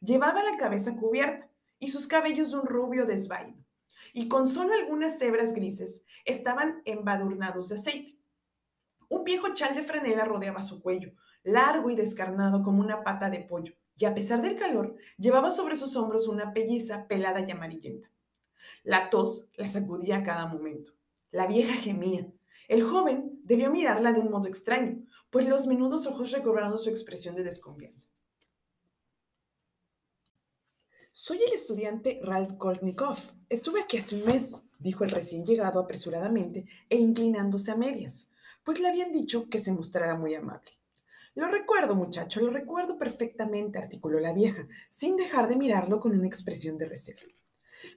Llevaba 0.00 0.42
la 0.42 0.56
cabeza 0.56 0.96
cubierta 0.96 1.50
y 1.78 1.88
sus 1.88 2.06
cabellos 2.06 2.52
de 2.52 2.58
un 2.58 2.66
rubio 2.66 3.04
desvaído, 3.06 3.58
y 4.12 4.28
con 4.28 4.46
solo 4.46 4.72
algunas 4.74 5.20
hebras 5.20 5.52
grises 5.52 6.04
estaban 6.24 6.80
embadurnados 6.84 7.68
de 7.68 7.74
aceite. 7.74 8.18
Un 9.08 9.24
viejo 9.24 9.52
chal 9.54 9.74
de 9.74 9.82
franela 9.82 10.24
rodeaba 10.24 10.62
su 10.62 10.80
cuello, 10.80 11.12
largo 11.48 11.90
y 11.90 11.96
descarnado 11.96 12.62
como 12.62 12.80
una 12.80 13.02
pata 13.02 13.30
de 13.30 13.40
pollo, 13.40 13.74
y 13.96 14.04
a 14.04 14.14
pesar 14.14 14.42
del 14.42 14.56
calor, 14.56 14.96
llevaba 15.16 15.50
sobre 15.50 15.76
sus 15.76 15.96
hombros 15.96 16.28
una 16.28 16.52
pelliza 16.52 17.08
pelada 17.08 17.40
y 17.40 17.50
amarillenta. 17.50 18.10
La 18.84 19.10
tos 19.10 19.50
la 19.56 19.68
sacudía 19.68 20.18
a 20.18 20.22
cada 20.22 20.46
momento. 20.46 20.92
La 21.30 21.46
vieja 21.46 21.74
gemía. 21.74 22.26
El 22.68 22.84
joven 22.84 23.40
debió 23.44 23.70
mirarla 23.70 24.12
de 24.12 24.20
un 24.20 24.30
modo 24.30 24.46
extraño, 24.46 25.04
pues 25.30 25.48
los 25.48 25.66
menudos 25.66 26.06
ojos 26.06 26.30
recobraron 26.30 26.78
su 26.78 26.90
expresión 26.90 27.34
de 27.34 27.44
desconfianza. 27.44 28.08
Soy 31.10 31.42
el 31.42 31.52
estudiante 31.52 32.20
Ralph 32.22 32.56
Kolnikov. 32.58 33.18
Estuve 33.48 33.80
aquí 33.80 33.96
hace 33.96 34.14
un 34.14 34.26
mes, 34.26 34.64
dijo 34.78 35.02
el 35.02 35.10
recién 35.10 35.44
llegado 35.44 35.80
apresuradamente 35.80 36.66
e 36.88 36.96
inclinándose 36.96 37.72
a 37.72 37.76
medias, 37.76 38.30
pues 38.62 38.78
le 38.78 38.86
habían 38.86 39.12
dicho 39.12 39.48
que 39.48 39.58
se 39.58 39.72
mostrara 39.72 40.14
muy 40.14 40.34
amable. 40.34 40.77
Lo 41.34 41.48
recuerdo, 41.48 41.94
muchacho, 41.94 42.40
lo 42.40 42.50
recuerdo 42.50 42.98
perfectamente, 42.98 43.78
articuló 43.78 44.18
la 44.20 44.32
vieja, 44.32 44.66
sin 44.88 45.16
dejar 45.16 45.48
de 45.48 45.56
mirarlo 45.56 46.00
con 46.00 46.12
una 46.12 46.26
expresión 46.26 46.78
de 46.78 46.86
reserva. 46.86 47.32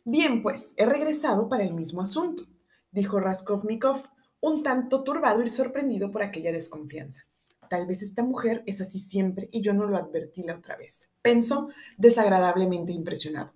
Bien, 0.06 0.42
pues, 0.42 0.76
he 0.78 0.86
regresado 0.86 1.50
para 1.50 1.64
el 1.64 1.74
mismo 1.74 2.02
asunto, 2.02 2.44
dijo 2.92 3.20
Raskolnikov, 3.20 4.04
un 4.42 4.64
tanto 4.64 5.04
turbado 5.04 5.44
y 5.44 5.48
sorprendido 5.48 6.12
por 6.12 6.24
aquella 6.24 6.52
desconfianza. 6.52 7.24
Tal 7.70 7.88
vez 7.88 8.02
esta 8.02 8.22
mujer 8.24 8.64
es 8.66 8.82
así 8.82 9.00
siempre 9.00 9.48
y 9.52 9.62
yo 9.62 9.74
no 9.74 9.86
lo 9.86 9.98
advertí 9.98 10.44
la 10.44 10.56
otra 10.56 10.76
vez. 10.76 11.14
Pensó, 11.22 11.70
desagradablemente 11.98 12.92
impresionado. 12.92 13.54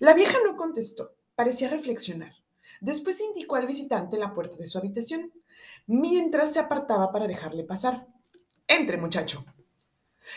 La 0.00 0.14
vieja 0.14 0.38
no 0.44 0.56
contestó, 0.56 1.14
parecía 1.34 1.68
reflexionar. 1.68 2.32
Después 2.80 3.20
indicó 3.20 3.56
al 3.56 3.66
visitante 3.66 4.18
la 4.18 4.34
puerta 4.34 4.56
de 4.56 4.66
su 4.66 4.78
habitación, 4.78 5.32
mientras 5.86 6.52
se 6.52 6.58
apartaba 6.58 7.12
para 7.12 7.28
dejarle 7.28 7.64
pasar. 7.64 8.08
Entre, 8.66 8.96
muchacho, 8.96 9.44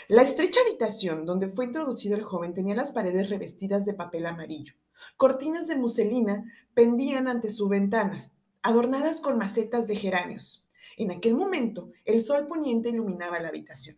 la 0.10 0.22
estrecha 0.22 0.60
habitación 0.66 1.26
donde 1.26 1.48
fue 1.48 1.66
introducido 1.66 2.16
el 2.16 2.24
joven 2.24 2.54
tenía 2.54 2.76
las 2.76 2.92
paredes 2.92 3.30
revestidas 3.30 3.86
de 3.86 3.94
papel 3.94 4.26
amarillo. 4.26 4.74
Cortinas 5.16 5.68
de 5.68 5.78
muselina 5.78 6.52
pendían 6.74 7.28
ante 7.28 7.50
sus 7.50 7.70
ventanas, 7.70 8.32
adornadas 8.62 9.22
con 9.22 9.38
macetas 9.38 9.88
de 9.88 9.96
geranios. 9.96 10.68
En 10.98 11.12
aquel 11.12 11.36
momento, 11.36 11.92
el 12.04 12.22
sol 12.22 12.48
poniente 12.48 12.90
iluminaba 12.90 13.40
la 13.40 13.48
habitación. 13.48 13.98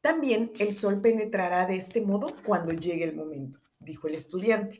También 0.00 0.52
el 0.58 0.74
sol 0.74 1.00
penetrará 1.00 1.66
de 1.66 1.76
este 1.76 2.00
modo 2.00 2.28
cuando 2.44 2.72
llegue 2.72 3.04
el 3.04 3.16
momento, 3.16 3.58
dijo 3.80 4.06
el 4.06 4.14
estudiante, 4.14 4.78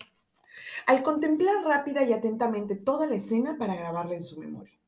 al 0.86 1.02
contemplar 1.02 1.64
rápida 1.64 2.04
y 2.04 2.12
atentamente 2.12 2.76
toda 2.76 3.06
la 3.06 3.16
escena 3.16 3.56
para 3.58 3.74
grabarla 3.74 4.14
en 4.14 4.22
su 4.22 4.38
memoria. 4.38 4.78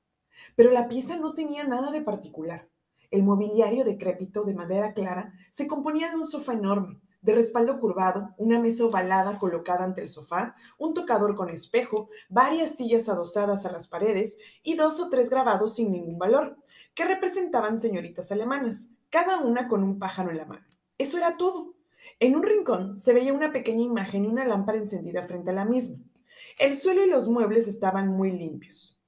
Pero 0.55 0.71
la 0.71 0.89
pieza 0.89 1.17
no 1.17 1.35
tenía 1.35 1.65
nada 1.65 1.91
de 1.91 2.03
particular. 2.03 2.69
El 3.15 3.23
mobiliario 3.23 3.85
decrépito 3.85 4.43
de 4.43 4.55
madera 4.55 4.93
clara 4.93 5.33
se 5.53 5.69
componía 5.69 6.11
de 6.11 6.17
un 6.17 6.27
sofá 6.27 6.55
enorme, 6.55 7.01
de 7.23 7.33
respaldo 7.33 7.79
curvado, 7.79 8.31
una 8.39 8.59
mesa 8.59 8.87
ovalada 8.87 9.39
colocada 9.39 9.85
ante 9.85 10.01
el 10.01 10.09
sofá, 10.09 10.57
un 10.79 10.95
tocador 10.95 11.37
con 11.37 11.49
espejo, 11.49 12.09
varias 12.29 12.75
sillas 12.75 13.09
adosadas 13.09 13.67
a 13.67 13.71
las 13.71 13.87
paredes 13.87 14.39
y 14.65 14.75
dos 14.75 14.99
o 14.99 15.11
tres 15.11 15.31
grabados 15.31 15.77
sin 15.77 15.93
ningún 15.93 16.19
valor, 16.19 16.57
que 16.93 17.05
representaban 17.05 17.79
señoritas 17.79 18.33
alemanas, 18.33 18.89
cada 19.11 19.39
una 19.39 19.69
con 19.69 19.85
un 19.85 20.01
pájaro 20.01 20.33
en 20.33 20.39
la 20.39 20.47
mano. 20.47 20.67
Eso 20.99 21.17
era 21.17 21.37
todo. 21.37 21.77
En 22.19 22.35
un 22.35 22.43
rincón 22.43 22.99
se 22.99 23.15
veía 23.15 23.33
una 23.33 23.53
pequeña 23.53 23.85
imagen 23.85 24.25
y 24.25 24.27
una 24.27 24.45
lámpara 24.45 24.79
encendida 24.79 25.23
frente 25.23 25.51
a 25.51 25.55
la 25.55 25.65
misma. 25.65 26.05
El 26.59 26.75
suelo 26.75 27.05
y 27.05 27.09
los 27.09 27.29
muebles 27.29 27.69
estaban 27.69 28.09
muy 28.09 28.33
limpios. 28.33 29.01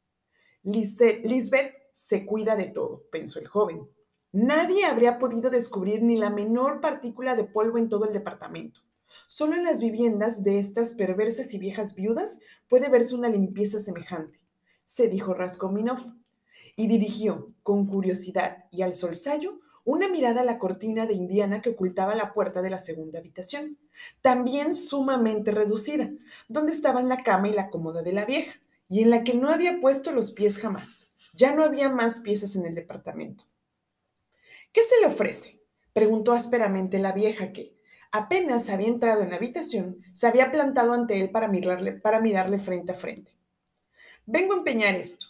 Lisbeth 0.62 1.74
se 1.90 2.24
cuida 2.24 2.54
de 2.54 2.66
todo, 2.66 3.02
pensó 3.10 3.40
el 3.40 3.48
joven. 3.48 3.95
Nadie 4.38 4.84
habría 4.84 5.18
podido 5.18 5.48
descubrir 5.48 6.02
ni 6.02 6.18
la 6.18 6.28
menor 6.28 6.82
partícula 6.82 7.36
de 7.36 7.44
polvo 7.44 7.78
en 7.78 7.88
todo 7.88 8.04
el 8.04 8.12
departamento. 8.12 8.80
Solo 9.26 9.56
en 9.56 9.64
las 9.64 9.80
viviendas 9.80 10.44
de 10.44 10.58
estas 10.58 10.92
perversas 10.92 11.54
y 11.54 11.58
viejas 11.58 11.94
viudas 11.94 12.40
puede 12.68 12.90
verse 12.90 13.14
una 13.14 13.30
limpieza 13.30 13.80
semejante, 13.80 14.38
se 14.84 15.08
dijo 15.08 15.32
Raskolnikov, 15.32 16.00
y 16.76 16.86
dirigió, 16.86 17.54
con 17.62 17.86
curiosidad 17.86 18.66
y 18.70 18.82
al 18.82 18.92
solsayo, 18.92 19.58
una 19.86 20.06
mirada 20.06 20.42
a 20.42 20.44
la 20.44 20.58
cortina 20.58 21.06
de 21.06 21.14
indiana 21.14 21.62
que 21.62 21.70
ocultaba 21.70 22.14
la 22.14 22.34
puerta 22.34 22.60
de 22.60 22.68
la 22.68 22.78
segunda 22.78 23.20
habitación, 23.20 23.78
también 24.20 24.74
sumamente 24.74 25.50
reducida, 25.50 26.10
donde 26.46 26.72
estaban 26.72 27.08
la 27.08 27.22
cama 27.22 27.48
y 27.48 27.54
la 27.54 27.70
cómoda 27.70 28.02
de 28.02 28.12
la 28.12 28.26
vieja, 28.26 28.60
y 28.90 29.00
en 29.00 29.08
la 29.08 29.24
que 29.24 29.32
no 29.32 29.48
había 29.48 29.80
puesto 29.80 30.12
los 30.12 30.30
pies 30.32 30.58
jamás. 30.58 31.08
Ya 31.32 31.54
no 31.54 31.64
había 31.64 31.88
más 31.88 32.20
piezas 32.20 32.54
en 32.54 32.66
el 32.66 32.74
departamento. 32.74 33.46
¿Qué 34.76 34.82
se 34.82 35.00
le 35.00 35.06
ofrece? 35.06 35.62
preguntó 35.94 36.34
ásperamente 36.34 36.98
la 36.98 37.12
vieja 37.12 37.50
que, 37.50 37.74
apenas 38.12 38.68
había 38.68 38.88
entrado 38.88 39.22
en 39.22 39.30
la 39.30 39.36
habitación, 39.36 40.02
se 40.12 40.26
había 40.26 40.52
plantado 40.52 40.92
ante 40.92 41.18
él 41.18 41.30
para 41.30 41.48
mirarle, 41.48 41.92
para 41.92 42.20
mirarle 42.20 42.58
frente 42.58 42.92
a 42.92 42.94
frente. 42.94 43.32
Vengo 44.26 44.52
a 44.52 44.58
empeñar 44.58 44.94
esto. 44.94 45.28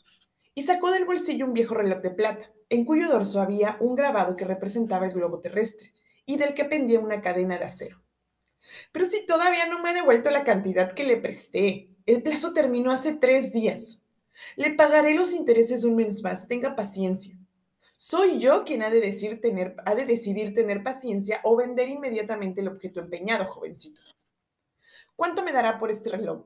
Y 0.53 0.63
sacó 0.63 0.91
del 0.91 1.05
bolsillo 1.05 1.47
un 1.47 1.53
viejo 1.53 1.75
reloj 1.75 2.01
de 2.01 2.11
plata, 2.11 2.51
en 2.71 2.85
cuyo 2.85 3.09
dorso 3.09 3.41
había 3.41 3.77
un 3.79 3.95
grabado 3.95 4.35
que 4.35 4.45
representaba 4.45 5.07
el 5.07 5.13
globo 5.13 5.39
terrestre 5.39 5.93
y 6.25 6.39
del 6.39 6.53
que 6.53 6.65
pendía 6.65 6.99
una 6.99 7.21
cadena 7.21 7.57
de 7.57 7.67
acero. 7.67 8.03
Pero 8.91 9.05
si 9.05 9.27
todavía 9.27 9.67
no 9.67 9.81
me 9.81 9.91
ha 9.91 9.95
devuelto 9.95 10.29
la 10.31 10.43
cantidad 10.43 10.93
que 10.93 11.05
le 11.05 11.19
presté, 11.19 11.91
el 12.05 12.21
plazo 12.21 12.53
terminó 12.53 12.91
hace 12.91 13.15
tres 13.15 13.53
días. 13.53 14.03
Le 14.57 14.71
pagaré 14.71 15.15
los 15.15 15.33
intereses 15.33 15.85
un 15.85 15.95
mes 15.95 16.21
más, 16.25 16.49
tenga 16.49 16.75
paciencia. 16.75 17.36
Soy 17.97 18.39
yo 18.39 18.65
quien 18.65 18.83
ha 18.83 18.91
de, 18.91 19.01
decir 19.01 19.41
tener, 19.41 19.75
ha 19.87 19.95
de 19.95 20.05
decidir 20.05 20.53
tener 20.55 20.83
paciencia 20.83 21.41
o 21.45 21.57
vender 21.57 21.89
inmediatamente 21.89 22.61
el 22.61 22.69
objeto 22.69 23.01
empeñado, 23.01 23.47
jovencito. 23.47 24.03
¿Cuánto 25.17 25.43
me 25.43 25.53
dará 25.53 25.79
por 25.79 25.91
este 25.91 26.11
reloj? 26.11 26.45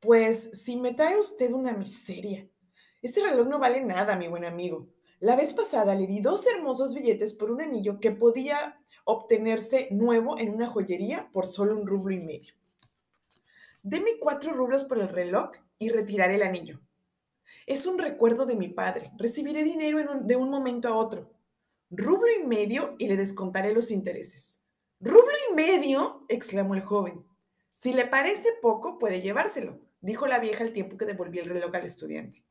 Pues 0.00 0.62
si 0.62 0.76
me 0.76 0.92
trae 0.92 1.18
usted 1.18 1.50
una 1.52 1.72
miseria. 1.72 2.46
Este 3.00 3.22
reloj 3.22 3.48
no 3.48 3.58
vale 3.58 3.82
nada, 3.82 4.16
mi 4.16 4.28
buen 4.28 4.44
amigo. 4.44 4.88
La 5.18 5.34
vez 5.34 5.54
pasada 5.54 5.94
le 5.94 6.06
di 6.06 6.20
dos 6.20 6.46
hermosos 6.46 6.94
billetes 6.94 7.32
por 7.32 7.50
un 7.50 7.62
anillo 7.62 7.98
que 8.00 8.10
podía 8.10 8.78
obtenerse 9.04 9.88
nuevo 9.90 10.38
en 10.38 10.50
una 10.50 10.66
joyería 10.66 11.30
por 11.32 11.46
solo 11.46 11.74
un 11.74 11.86
rublo 11.86 12.14
y 12.14 12.20
medio. 12.20 12.52
Deme 13.82 14.18
cuatro 14.20 14.52
rublos 14.52 14.84
por 14.84 14.98
el 14.98 15.08
reloj 15.08 15.52
y 15.78 15.88
retiraré 15.88 16.34
el 16.34 16.42
anillo. 16.42 16.83
Es 17.66 17.86
un 17.86 17.98
recuerdo 17.98 18.46
de 18.46 18.56
mi 18.56 18.68
padre. 18.68 19.10
Recibiré 19.16 19.64
dinero 19.64 20.20
de 20.22 20.36
un 20.36 20.50
momento 20.50 20.88
a 20.88 20.96
otro. 20.96 21.32
Rublo 21.90 22.28
y 22.40 22.46
medio 22.46 22.96
y 22.98 23.08
le 23.08 23.16
descontaré 23.16 23.72
los 23.72 23.90
intereses. 23.90 24.62
¿Rublo 25.00 25.34
y 25.50 25.54
medio? 25.54 26.24
exclamó 26.28 26.74
el 26.74 26.82
joven. 26.82 27.24
Si 27.74 27.92
le 27.92 28.06
parece 28.06 28.48
poco, 28.62 28.98
puede 28.98 29.20
llevárselo, 29.20 29.80
dijo 30.00 30.26
la 30.26 30.38
vieja 30.38 30.64
al 30.64 30.72
tiempo 30.72 30.96
que 30.96 31.04
devolvió 31.04 31.42
el 31.42 31.50
reloj 31.50 31.74
al 31.74 31.84
estudiante. 31.84 32.44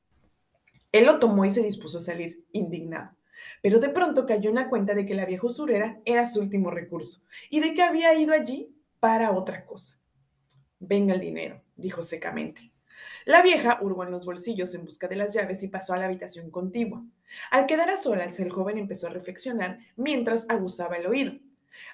Él 0.91 1.05
lo 1.05 1.19
tomó 1.19 1.45
y 1.45 1.49
se 1.49 1.63
dispuso 1.63 1.97
a 1.97 2.01
salir, 2.01 2.45
indignado. 2.51 3.15
Pero 3.61 3.79
de 3.79 3.89
pronto 3.89 4.25
cayó 4.25 4.49
en 4.49 4.55
la 4.55 4.69
cuenta 4.69 4.93
de 4.93 5.05
que 5.05 5.15
la 5.15 5.25
vieja 5.25 5.47
usurera 5.47 5.99
era 6.05 6.25
su 6.25 6.39
último 6.39 6.69
recurso 6.69 7.23
y 7.49 7.61
de 7.61 7.73
que 7.73 7.81
había 7.81 8.13
ido 8.13 8.33
allí 8.33 8.75
para 8.99 9.31
otra 9.31 9.65
cosa. 9.65 9.99
Venga 10.79 11.15
el 11.15 11.21
dinero, 11.21 11.63
dijo 11.75 12.03
secamente. 12.03 12.72
La 13.25 13.41
vieja 13.41 13.79
hurgó 13.81 14.03
en 14.03 14.11
los 14.11 14.25
bolsillos 14.25 14.73
en 14.75 14.85
busca 14.85 15.07
de 15.07 15.15
las 15.15 15.33
llaves 15.33 15.63
y 15.63 15.67
pasó 15.67 15.93
a 15.93 15.97
la 15.97 16.05
habitación 16.05 16.51
contigua. 16.51 17.03
Al 17.51 17.65
quedar 17.65 17.89
a 17.89 17.97
solas, 17.97 18.39
el 18.39 18.51
joven 18.51 18.77
empezó 18.77 19.07
a 19.07 19.11
reflexionar 19.11 19.79
mientras 19.95 20.45
aguzaba 20.49 20.97
el 20.97 21.07
oído. 21.07 21.33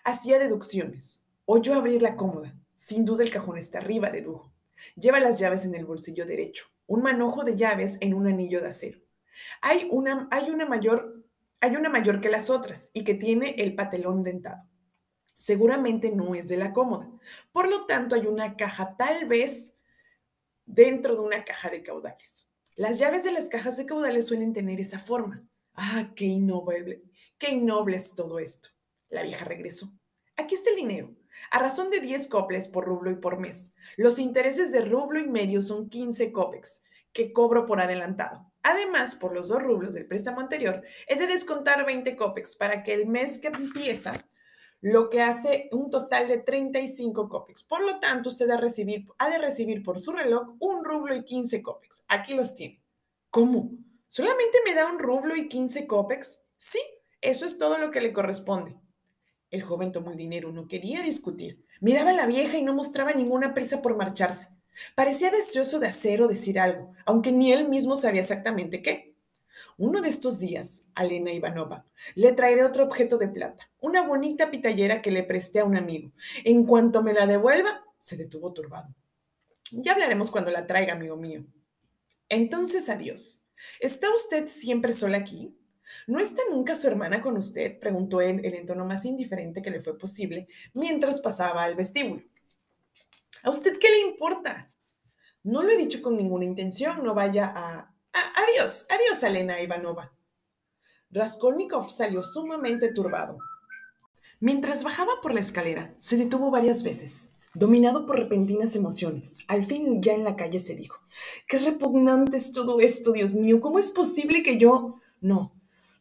Hacía 0.04 0.40
deducciones. 0.40 1.28
Oyó 1.46 1.74
abrir 1.76 2.02
la 2.02 2.16
cómoda. 2.16 2.54
Sin 2.76 3.06
duda 3.06 3.24
el 3.24 3.32
cajón 3.32 3.58
está 3.58 3.80
arriba, 3.80 4.10
dedujo. 4.10 4.52
Lleva 4.96 5.20
las 5.20 5.40
llaves 5.40 5.66
en 5.66 5.76
el 5.76 5.86
bolsillo 5.86 6.26
derecho, 6.26 6.66
un 6.88 7.02
manojo 7.02 7.44
de 7.44 7.56
llaves 7.56 7.98
en 8.00 8.14
un 8.14 8.28
anillo 8.28 8.62
de 8.62 8.68
acero. 8.68 9.00
Hay 9.62 9.88
una, 9.92 10.28
hay 10.32 10.50
una 10.50 10.66
mayor, 10.66 11.24
hay 11.60 11.76
una 11.76 11.90
mayor 11.90 12.22
que 12.22 12.30
las 12.30 12.50
otras 12.50 12.92
y 12.94 13.04
que 13.04 13.16
tiene 13.16 13.56
el 13.58 13.76
patelón 13.76 14.24
dentado. 14.24 14.64
Seguramente 15.38 16.12
no 16.12 16.36
es 16.36 16.50
de 16.50 16.58
la 16.58 16.74
cómoda. 16.74 17.10
Por 17.52 17.70
lo 17.70 17.86
tanto, 17.86 18.16
hay 18.16 18.28
una 18.28 18.58
caja 18.58 18.96
tal 18.98 19.26
vez 19.26 19.76
dentro 20.70 21.16
de 21.16 21.22
una 21.22 21.44
caja 21.44 21.70
de 21.70 21.82
caudales. 21.82 22.50
Las 22.76 23.00
llaves 23.00 23.24
de 23.24 23.32
las 23.32 23.50
cajas 23.50 23.76
de 23.76 23.86
caudales 23.86 24.28
suelen 24.28 24.54
tener 24.54 24.80
esa 24.80 25.00
forma. 25.00 25.44
Ah, 25.74 26.12
qué 26.16 26.26
innoble, 26.26 27.04
qué 27.38 27.52
innoble 27.52 27.98
es 27.98 28.14
todo 28.14 28.40
esto. 28.40 28.70
La 29.10 29.24
vieja 29.24 29.46
regresó. 29.46 29.92
Aquí 30.38 30.56
está 30.56 30.70
el 30.70 30.78
dinero. 30.78 31.16
A 31.52 31.60
razón 31.60 31.90
de 31.90 32.00
10 32.00 32.28
coples 32.28 32.68
por 32.68 32.86
rublo 32.86 33.12
y 33.12 33.16
por 33.16 33.40
mes. 33.40 33.74
Los 33.98 34.20
intereses 34.20 34.72
de 34.72 34.82
rublo 34.82 35.20
y 35.20 35.28
medio 35.28 35.62
son 35.62 35.90
15 35.90 36.32
copex, 36.32 36.84
que 37.12 37.34
cobro 37.34 37.66
por 37.66 37.82
adelantado. 37.82 38.52
Además, 38.62 39.16
por 39.16 39.34
los 39.34 39.48
dos 39.48 39.64
rublos 39.64 39.94
del 39.96 40.06
préstamo 40.06 40.40
anterior, 40.40 40.84
he 41.08 41.18
de 41.18 41.28
descontar 41.28 41.86
20 41.86 42.16
copex 42.16 42.56
para 42.56 42.84
que 42.84 42.94
el 42.94 43.08
mes 43.08 43.40
que 43.40 43.48
empieza 43.48 44.14
lo 44.82 45.10
que 45.10 45.22
hace 45.22 45.70
un 45.72 45.90
total 45.90 46.28
de 46.28 46.38
35 46.38 47.28
copex. 47.28 47.64
Por 47.64 47.82
lo 47.82 48.00
tanto, 48.00 48.30
usted 48.30 48.50
ha, 48.50 48.58
recibir, 48.58 49.06
ha 49.18 49.30
de 49.30 49.38
recibir 49.38 49.84
por 49.84 50.00
su 50.00 50.12
reloj 50.12 50.56
un 50.60 50.86
rublo 50.86 51.16
y 51.16 51.24
15 51.24 51.62
copex. 51.62 52.06
Aquí 52.08 52.34
los 52.34 52.56
tiene. 52.56 52.82
¿Cómo? 53.30 53.72
¿Solamente 54.08 54.60
me 54.66 54.74
da 54.74 54.92
un 54.92 55.00
rublo 55.00 55.36
y 55.36 55.48
15 55.48 55.86
copex? 55.86 56.46
Sí, 56.58 56.80
eso 57.22 57.46
es 57.46 57.58
todo 57.58 57.78
lo 57.78 57.92
que 57.92 58.02
le 58.02 58.14
corresponde. 58.14 58.76
El 59.52 59.64
joven 59.64 59.92
tomó 59.92 60.12
el 60.12 60.18
dinero, 60.18 60.52
no 60.52 60.68
quería 60.68 61.02
discutir. 61.02 61.66
Miraba 61.82 62.12
a 62.12 62.14
la 62.14 62.26
vieja 62.26 62.58
y 62.58 62.62
no 62.62 62.74
mostraba 62.74 63.14
ninguna 63.14 63.54
prisa 63.54 63.82
por 63.82 63.96
marcharse. 63.96 64.50
Parecía 64.96 65.32
deseoso 65.32 65.80
de 65.80 65.88
hacer 65.88 66.22
o 66.22 66.28
decir 66.28 66.60
algo, 66.60 66.94
aunque 67.06 67.32
ni 67.32 67.52
él 67.52 67.68
mismo 67.68 67.96
sabía 67.96 68.22
exactamente 68.22 68.82
qué. 68.82 69.09
Uno 69.80 70.02
de 70.02 70.10
estos 70.10 70.42
días, 70.42 70.90
Alena 70.94 71.32
Ivanova, 71.32 71.86
le 72.16 72.34
traeré 72.34 72.66
otro 72.66 72.84
objeto 72.84 73.18
de 73.18 73.30
plata, 73.30 73.72
una 73.80 74.06
bonita 74.06 74.52
pitallera 74.52 75.02
que 75.02 75.10
le 75.10 75.24
presté 75.24 75.62
a 75.62 75.64
un 75.64 75.78
amigo. 75.78 76.12
En 76.44 76.66
cuanto 76.66 77.02
me 77.02 77.14
la 77.14 77.26
devuelva, 77.26 77.82
se 77.98 78.18
detuvo 78.18 78.52
turbado. 78.52 78.94
Ya 79.72 79.94
hablaremos 79.94 80.32
cuando 80.32 80.52
la 80.52 80.68
traiga, 80.68 80.92
amigo 80.92 81.16
mío. 81.16 81.46
Entonces, 82.28 82.90
adiós. 82.90 83.48
¿Está 83.80 84.14
usted 84.14 84.48
siempre 84.48 84.92
sola 84.92 85.16
aquí? 85.16 85.58
¿No 86.08 86.20
está 86.20 86.42
nunca 86.52 86.76
su 86.76 86.86
hermana 86.88 87.22
con 87.22 87.38
usted? 87.38 87.80
preguntó 87.80 88.20
él 88.20 88.42
en 88.44 88.56
el 88.56 88.66
tono 88.66 88.84
más 88.84 89.06
indiferente 89.06 89.62
que 89.62 89.72
le 89.72 89.80
fue 89.80 89.98
posible 89.98 90.46
mientras 90.74 91.22
pasaba 91.22 91.64
al 91.64 91.76
vestíbulo. 91.76 92.22
¿A 93.44 93.50
usted 93.50 93.80
qué 93.80 93.90
le 93.90 94.10
importa? 94.10 94.70
No 95.42 95.64
lo 95.64 95.70
he 95.70 95.78
dicho 95.78 96.02
con 96.02 96.18
ninguna 96.18 96.44
intención, 96.44 97.02
no 97.02 97.14
vaya 97.14 97.54
a 97.56 97.96
adiós, 98.36 98.86
adiós, 98.90 99.24
Elena 99.24 99.62
Ivanova. 99.62 100.12
Raskolnikov 101.12 101.90
salió 101.90 102.24
sumamente 102.24 102.92
turbado. 102.94 103.38
Mientras 104.40 104.84
bajaba 104.84 105.14
por 105.22 105.34
la 105.34 105.40
escalera, 105.40 105.94
se 106.00 106.18
detuvo 106.18 106.52
varias 106.52 106.84
veces, 106.84 107.34
dominado 107.54 108.06
por 108.06 108.18
repentinas 108.18 108.76
emociones. 108.76 109.40
Al 109.48 109.64
fin, 109.64 110.02
ya 110.02 110.14
en 110.14 110.24
la 110.24 110.36
calle, 110.36 110.60
se 110.60 110.76
dijo, 110.76 111.00
qué 111.48 111.60
repugnante 111.60 112.38
es 112.38 112.52
todo 112.52 112.80
esto, 112.80 113.12
Dios 113.12 113.36
mío, 113.36 113.60
¿cómo 113.60 113.80
es 113.80 113.92
posible 113.92 114.44
que 114.44 114.58
yo... 114.58 114.96
No, 115.22 115.52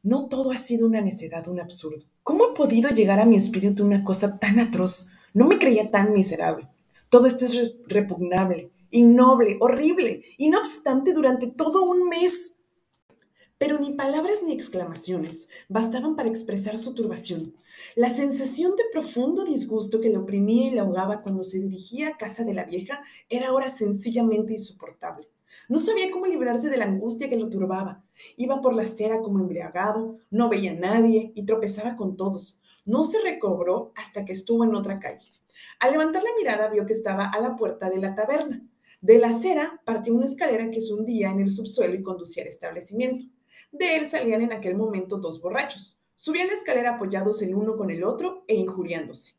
no 0.02 0.28
todo 0.28 0.52
ha 0.52 0.56
sido 0.56 0.86
una 0.86 1.00
necedad, 1.00 1.48
un 1.48 1.58
absurdo. 1.58 2.04
¿Cómo 2.22 2.44
ha 2.44 2.54
podido 2.54 2.90
llegar 2.90 3.18
a 3.18 3.24
mi 3.24 3.36
espíritu 3.36 3.84
una 3.84 4.04
cosa 4.04 4.38
tan 4.38 4.60
atroz? 4.60 5.08
No 5.34 5.46
me 5.46 5.58
creía 5.58 5.90
tan 5.90 6.12
miserable. 6.12 6.68
Todo 7.08 7.26
esto 7.26 7.46
es 7.46 7.74
repugnable 7.86 8.70
innoble, 8.90 9.56
horrible, 9.60 10.22
y 10.36 10.48
no 10.48 10.58
obstante 10.58 11.12
durante 11.12 11.48
todo 11.48 11.82
un 11.82 12.08
mes. 12.08 12.56
Pero 13.58 13.78
ni 13.80 13.92
palabras 13.92 14.42
ni 14.44 14.52
exclamaciones 14.52 15.48
bastaban 15.68 16.14
para 16.14 16.28
expresar 16.28 16.78
su 16.78 16.94
turbación. 16.94 17.54
La 17.96 18.08
sensación 18.08 18.76
de 18.76 18.84
profundo 18.92 19.44
disgusto 19.44 20.00
que 20.00 20.10
le 20.10 20.18
oprimía 20.18 20.68
y 20.68 20.70
le 20.70 20.80
ahogaba 20.80 21.22
cuando 21.22 21.42
se 21.42 21.58
dirigía 21.58 22.08
a 22.08 22.16
casa 22.16 22.44
de 22.44 22.54
la 22.54 22.64
vieja 22.64 23.02
era 23.28 23.48
ahora 23.48 23.68
sencillamente 23.68 24.52
insoportable. 24.52 25.28
No 25.68 25.78
sabía 25.80 26.10
cómo 26.10 26.26
librarse 26.26 26.70
de 26.70 26.76
la 26.76 26.84
angustia 26.84 27.28
que 27.28 27.36
lo 27.36 27.48
turbaba. 27.48 28.04
Iba 28.36 28.60
por 28.60 28.76
la 28.76 28.82
acera 28.82 29.20
como 29.22 29.40
embriagado, 29.40 30.16
no 30.30 30.48
veía 30.48 30.72
a 30.72 30.74
nadie 30.74 31.32
y 31.34 31.42
tropezaba 31.44 31.96
con 31.96 32.16
todos. 32.16 32.60
No 32.84 33.02
se 33.02 33.20
recobró 33.20 33.92
hasta 33.96 34.24
que 34.24 34.32
estuvo 34.32 34.64
en 34.64 34.74
otra 34.74 35.00
calle. 35.00 35.26
Al 35.80 35.92
levantar 35.92 36.22
la 36.22 36.30
mirada 36.38 36.68
vio 36.68 36.86
que 36.86 36.92
estaba 36.92 37.26
a 37.26 37.40
la 37.40 37.56
puerta 37.56 37.88
de 37.90 37.98
la 37.98 38.14
taberna. 38.14 38.62
De 39.00 39.18
la 39.18 39.28
acera 39.28 39.80
partió 39.84 40.14
una 40.14 40.24
escalera 40.24 40.70
que 40.70 40.80
se 40.80 40.92
hundía 40.92 41.30
en 41.30 41.40
el 41.40 41.50
subsuelo 41.50 41.94
y 41.94 42.02
conducía 42.02 42.42
al 42.42 42.48
establecimiento. 42.48 43.26
De 43.70 43.96
él 43.96 44.06
salían 44.06 44.42
en 44.42 44.52
aquel 44.52 44.76
momento 44.76 45.18
dos 45.18 45.40
borrachos. 45.40 46.00
Subían 46.14 46.48
la 46.48 46.54
escalera 46.54 46.96
apoyados 46.96 47.42
el 47.42 47.54
uno 47.54 47.76
con 47.76 47.90
el 47.90 48.02
otro 48.02 48.44
e 48.48 48.56
injuriándose. 48.56 49.34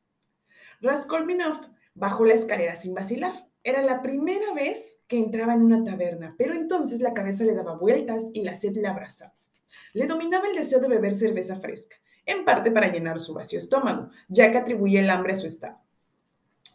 Raskolminov 0.81 1.59
bajó 1.93 2.25
la 2.25 2.35
escalera 2.35 2.75
sin 2.75 2.93
vacilar. 2.93 3.47
Era 3.63 3.81
la 3.81 4.01
primera 4.01 4.53
vez 4.53 5.01
que 5.07 5.17
entraba 5.17 5.53
en 5.53 5.63
una 5.63 5.83
taberna, 5.83 6.35
pero 6.37 6.53
entonces 6.53 7.01
la 7.01 7.13
cabeza 7.13 7.43
le 7.43 7.53
daba 7.53 7.75
vueltas 7.75 8.29
y 8.33 8.43
la 8.43 8.55
sed 8.55 8.77
le 8.77 8.87
abrazaba. 8.87 9.33
Le 9.93 10.07
dominaba 10.07 10.47
el 10.47 10.55
deseo 10.55 10.79
de 10.79 10.87
beber 10.87 11.15
cerveza 11.15 11.57
fresca, 11.57 11.97
en 12.25 12.45
parte 12.45 12.71
para 12.71 12.91
llenar 12.91 13.19
su 13.19 13.33
vacío 13.33 13.59
estómago, 13.59 14.09
ya 14.29 14.49
que 14.51 14.57
atribuía 14.57 15.01
el 15.01 15.09
hambre 15.09 15.33
a 15.33 15.35
su 15.35 15.47
estado. 15.47 15.81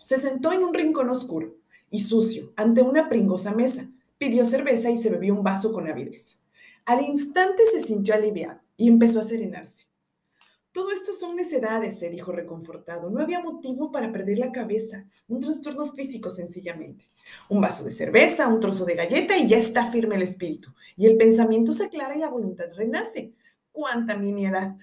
Se 0.05 0.19
sentó 0.19 0.53
en 0.53 0.63
un 0.63 0.75
rincón 0.75 1.09
oscuro, 1.09 1.57
y 1.89 2.01
sucio 2.01 2.53
ante 2.57 2.83
una 2.83 3.09
pringosa 3.09 3.55
mesa. 3.55 3.89
Pidió 4.19 4.45
cerveza 4.45 4.91
y 4.91 4.99
se 4.99 5.09
bebió 5.09 5.35
un 5.35 5.43
vaso 5.43 5.73
con 5.73 5.89
avidez. 5.89 6.43
Al 6.85 7.01
instante 7.01 7.63
se 7.65 7.81
sintió 7.81 8.13
aliviado 8.13 8.61
y 8.77 8.89
empezó 8.89 9.21
a 9.21 9.25
serenarse. 9.25 9.87
Todo 10.73 10.93
esto 10.93 11.15
son 11.15 11.37
necedades, 11.37 11.99
se 11.99 12.11
dijo 12.11 12.33
reconfortado. 12.33 13.09
No 13.09 13.23
había 13.23 13.41
motivo 13.41 13.91
para 13.91 14.13
perder 14.13 14.39
la 14.41 14.53
cabeza. 14.53 15.07
Un 15.27 15.41
trastorno 15.41 15.87
físico, 15.87 16.29
sencillamente. 16.29 17.07
Un 17.49 17.63
vaso 17.63 17.83
de 17.83 17.91
cerveza, 17.91 18.49
un 18.49 18.61
trozo 18.61 18.85
de 18.85 18.97
galleta 18.97 19.39
y 19.39 19.49
ya 19.49 19.57
está 19.57 19.87
firme 19.87 20.17
el 20.17 20.23
espíritu. 20.23 20.71
Y 20.99 21.07
el 21.07 21.17
pensamiento 21.17 21.73
se 21.73 21.87
aclara 21.87 22.15
y 22.15 22.19
la 22.19 22.29
voluntad 22.29 22.67
renace. 22.77 23.33
¡Cuánta 23.73 24.19
miniedad! 24.19 24.77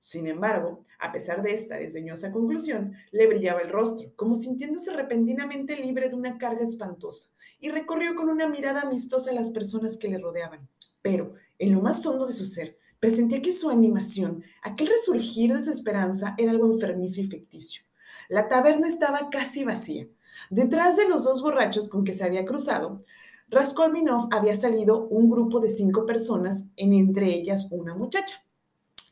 Sin 0.00 0.28
embargo, 0.28 0.84
a 1.00 1.10
pesar 1.10 1.42
de 1.42 1.52
esta 1.52 1.76
desdeñosa 1.76 2.30
conclusión, 2.30 2.94
le 3.10 3.26
brillaba 3.26 3.60
el 3.60 3.70
rostro, 3.70 4.12
como 4.14 4.36
sintiéndose 4.36 4.92
repentinamente 4.92 5.76
libre 5.76 6.08
de 6.08 6.14
una 6.14 6.38
carga 6.38 6.62
espantosa, 6.62 7.30
y 7.58 7.70
recorrió 7.70 8.14
con 8.14 8.28
una 8.28 8.48
mirada 8.48 8.82
amistosa 8.82 9.30
a 9.30 9.34
las 9.34 9.50
personas 9.50 9.96
que 9.96 10.08
le 10.08 10.18
rodeaban. 10.18 10.68
Pero, 11.02 11.34
en 11.58 11.72
lo 11.72 11.80
más 11.80 12.04
hondo 12.06 12.26
de 12.26 12.32
su 12.32 12.44
ser, 12.44 12.78
presentía 13.00 13.42
que 13.42 13.50
su 13.50 13.70
animación, 13.70 14.44
aquel 14.62 14.86
resurgir 14.86 15.52
de 15.52 15.62
su 15.62 15.70
esperanza, 15.70 16.34
era 16.38 16.52
algo 16.52 16.70
enfermizo 16.72 17.20
y 17.20 17.26
ficticio. 17.26 17.82
La 18.28 18.48
taberna 18.48 18.88
estaba 18.88 19.30
casi 19.30 19.64
vacía. 19.64 20.06
Detrás 20.50 20.96
de 20.96 21.08
los 21.08 21.24
dos 21.24 21.42
borrachos 21.42 21.88
con 21.88 22.04
que 22.04 22.12
se 22.12 22.24
había 22.24 22.44
cruzado, 22.44 23.04
Raskolminov 23.48 24.28
había 24.30 24.54
salido 24.54 25.08
un 25.08 25.28
grupo 25.28 25.58
de 25.58 25.70
cinco 25.70 26.06
personas, 26.06 26.66
en 26.76 26.92
entre 26.92 27.34
ellas 27.34 27.68
una 27.72 27.94
muchacha 27.94 28.44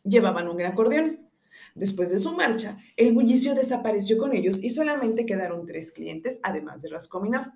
llevaban 0.06 0.48
un 0.48 0.56
gran 0.56 0.72
acordeón. 0.72 1.28
Después 1.74 2.10
de 2.10 2.18
su 2.18 2.32
marcha, 2.32 2.76
el 2.96 3.12
bullicio 3.12 3.54
desapareció 3.54 4.18
con 4.18 4.34
ellos 4.34 4.62
y 4.62 4.70
solamente 4.70 5.26
quedaron 5.26 5.66
tres 5.66 5.92
clientes, 5.92 6.40
además 6.42 6.82
de 6.82 6.90
Raskolnikov. 6.90 7.46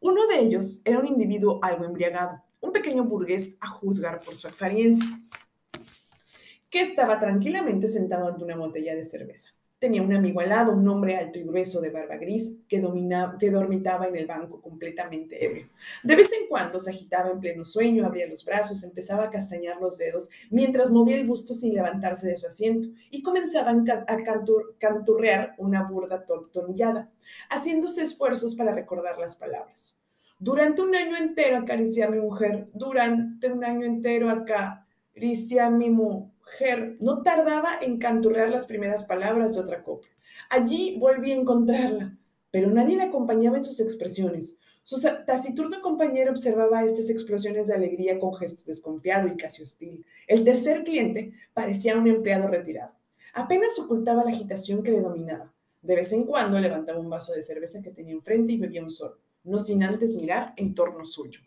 Uno 0.00 0.26
de 0.26 0.40
ellos 0.40 0.80
era 0.84 0.98
un 0.98 1.06
individuo 1.06 1.58
algo 1.62 1.84
embriagado, 1.84 2.42
un 2.60 2.72
pequeño 2.72 3.04
burgués 3.04 3.56
a 3.60 3.68
juzgar 3.68 4.20
por 4.20 4.36
su 4.36 4.48
apariencia, 4.48 5.06
que 6.70 6.80
estaba 6.80 7.20
tranquilamente 7.20 7.86
sentado 7.88 8.28
ante 8.28 8.44
una 8.44 8.56
botella 8.56 8.94
de 8.94 9.04
cerveza. 9.04 9.50
Tenía 9.82 10.00
un 10.00 10.12
amigo 10.12 10.38
al 10.38 10.50
lado, 10.50 10.70
un 10.70 10.86
hombre 10.86 11.16
alto 11.16 11.40
y 11.40 11.42
grueso 11.42 11.80
de 11.80 11.90
barba 11.90 12.16
gris 12.16 12.52
que, 12.68 12.78
dormitaba 12.78 14.06
en 14.06 14.14
el 14.14 14.26
banco 14.26 14.60
completamente 14.60 15.44
ebrio. 15.44 15.70
De 16.04 16.14
vez 16.14 16.32
en 16.32 16.46
cuando 16.46 16.78
se 16.78 16.90
agitaba 16.90 17.30
en 17.30 17.40
pleno 17.40 17.64
sueño, 17.64 18.06
abría 18.06 18.28
los 18.28 18.44
brazos, 18.44 18.84
empezaba 18.84 19.24
a 19.24 19.30
castañar 19.30 19.80
los 19.80 19.98
dedos 19.98 20.30
mientras 20.50 20.88
movía 20.88 21.16
el 21.16 21.26
busto 21.26 21.52
sin 21.52 21.74
levantarse 21.74 22.28
de 22.28 22.36
su 22.36 22.46
asiento 22.46 22.90
y 23.10 23.24
comenzaba 23.24 23.72
a 23.72 24.16
canturrear 24.78 25.56
una 25.58 25.82
burda 25.82 26.24
tortonillada, 26.24 27.10
haciéndose 27.50 28.04
esfuerzos 28.04 28.54
para 28.54 28.72
recordar 28.72 29.18
las 29.18 29.34
palabras. 29.34 29.98
Durante 30.38 30.82
un 30.82 30.94
año 30.94 31.16
entero 31.16 31.58
acaricié 31.58 32.04
a 32.04 32.08
mi 32.08 32.20
mujer, 32.20 32.68
durante 32.72 33.50
un 33.50 33.64
año 33.64 33.84
entero 33.84 34.30
acaricié 34.30 35.58
a 35.58 35.70
mi 35.70 35.90
mujer 35.90 36.31
no 37.00 37.22
tardaba 37.22 37.78
en 37.80 37.98
canturrear 37.98 38.50
las 38.50 38.66
primeras 38.66 39.04
palabras 39.04 39.54
de 39.54 39.60
otra 39.60 39.82
copla. 39.82 40.10
Allí 40.50 40.96
volví 40.98 41.32
a 41.32 41.36
encontrarla, 41.36 42.16
pero 42.50 42.70
nadie 42.70 42.96
la 42.96 43.04
acompañaba 43.04 43.56
en 43.56 43.64
sus 43.64 43.80
expresiones. 43.80 44.58
Su 44.82 45.00
taciturno 45.26 45.80
compañero 45.80 46.32
observaba 46.32 46.84
estas 46.84 47.08
explosiones 47.08 47.68
de 47.68 47.74
alegría 47.74 48.18
con 48.18 48.34
gesto 48.34 48.64
desconfiado 48.66 49.28
y 49.28 49.36
casi 49.36 49.62
hostil. 49.62 50.04
El 50.26 50.44
tercer 50.44 50.84
cliente 50.84 51.32
parecía 51.54 51.96
un 51.96 52.08
empleado 52.08 52.48
retirado. 52.48 52.92
Apenas 53.34 53.78
ocultaba 53.78 54.24
la 54.24 54.30
agitación 54.30 54.82
que 54.82 54.90
le 54.90 55.00
dominaba. 55.00 55.52
De 55.80 55.96
vez 55.96 56.12
en 56.12 56.26
cuando 56.26 56.60
levantaba 56.60 57.00
un 57.00 57.10
vaso 57.10 57.32
de 57.32 57.42
cerveza 57.42 57.82
que 57.82 57.90
tenía 57.90 58.12
enfrente 58.12 58.52
y 58.52 58.58
bebía 58.58 58.82
un 58.82 58.90
sorbo, 58.90 59.18
no 59.44 59.58
sin 59.58 59.82
antes 59.82 60.14
mirar 60.14 60.52
en 60.56 60.74
torno 60.74 61.04
suyo. 61.04 61.40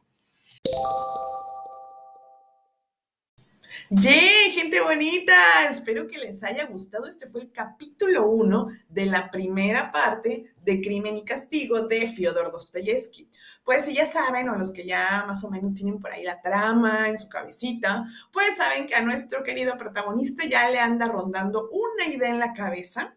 ¡Ye! 3.89 4.34
Gente 4.65 4.82
bonita! 4.82 5.36
Espero 5.69 6.08
que 6.08 6.17
les 6.17 6.43
haya 6.43 6.65
gustado. 6.65 7.06
Este 7.06 7.28
fue 7.28 7.41
el 7.41 7.51
capítulo 7.51 8.25
1 8.25 8.67
de 8.89 9.06
la 9.06 9.30
primera 9.30 9.91
parte 9.91 10.56
de 10.60 10.82
Crimen 10.82 11.17
y 11.17 11.23
Castigo 11.23 11.82
de 11.82 12.08
Fyodor 12.08 12.51
Dostoyevsky. 12.51 13.30
Pues 13.63 13.86
si 13.86 13.93
ya 13.93 14.08
saben, 14.08 14.49
o 14.49 14.56
los 14.56 14.73
que 14.73 14.84
ya 14.84 15.23
más 15.28 15.43
o 15.43 15.51
menos 15.51 15.75
tienen 15.75 15.99
por 15.99 16.12
ahí 16.12 16.23
la 16.23 16.41
trama 16.41 17.10
en 17.10 17.19
su 17.19 17.30
cabecita, 17.30 18.06
pues 18.34 18.58
saben 18.58 18.88
que 18.88 18.95
a 18.95 19.04
nuestro 19.04 19.43
querido 19.43 19.78
protagonista 19.78 20.45
ya 20.45 20.67
le 20.71 20.80
anda 20.80 21.08
rondando 21.10 21.69
una 21.69 22.08
idea 22.12 22.30
en 22.30 22.39
la 22.39 22.54
cabeza 22.54 23.15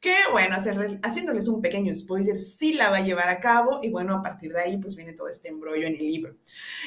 que 0.00 0.16
bueno, 0.32 0.56
haciéndoles 1.02 1.46
un 1.48 1.60
pequeño 1.60 1.94
spoiler, 1.94 2.38
sí 2.38 2.72
la 2.72 2.88
va 2.88 2.98
a 2.98 3.02
llevar 3.02 3.28
a 3.28 3.38
cabo 3.38 3.80
y 3.82 3.90
bueno, 3.90 4.16
a 4.16 4.22
partir 4.22 4.50
de 4.50 4.60
ahí 4.60 4.78
pues 4.78 4.96
viene 4.96 5.12
todo 5.12 5.28
este 5.28 5.48
embrollo 5.48 5.86
en 5.86 5.94
el 5.94 6.06
libro. 6.06 6.36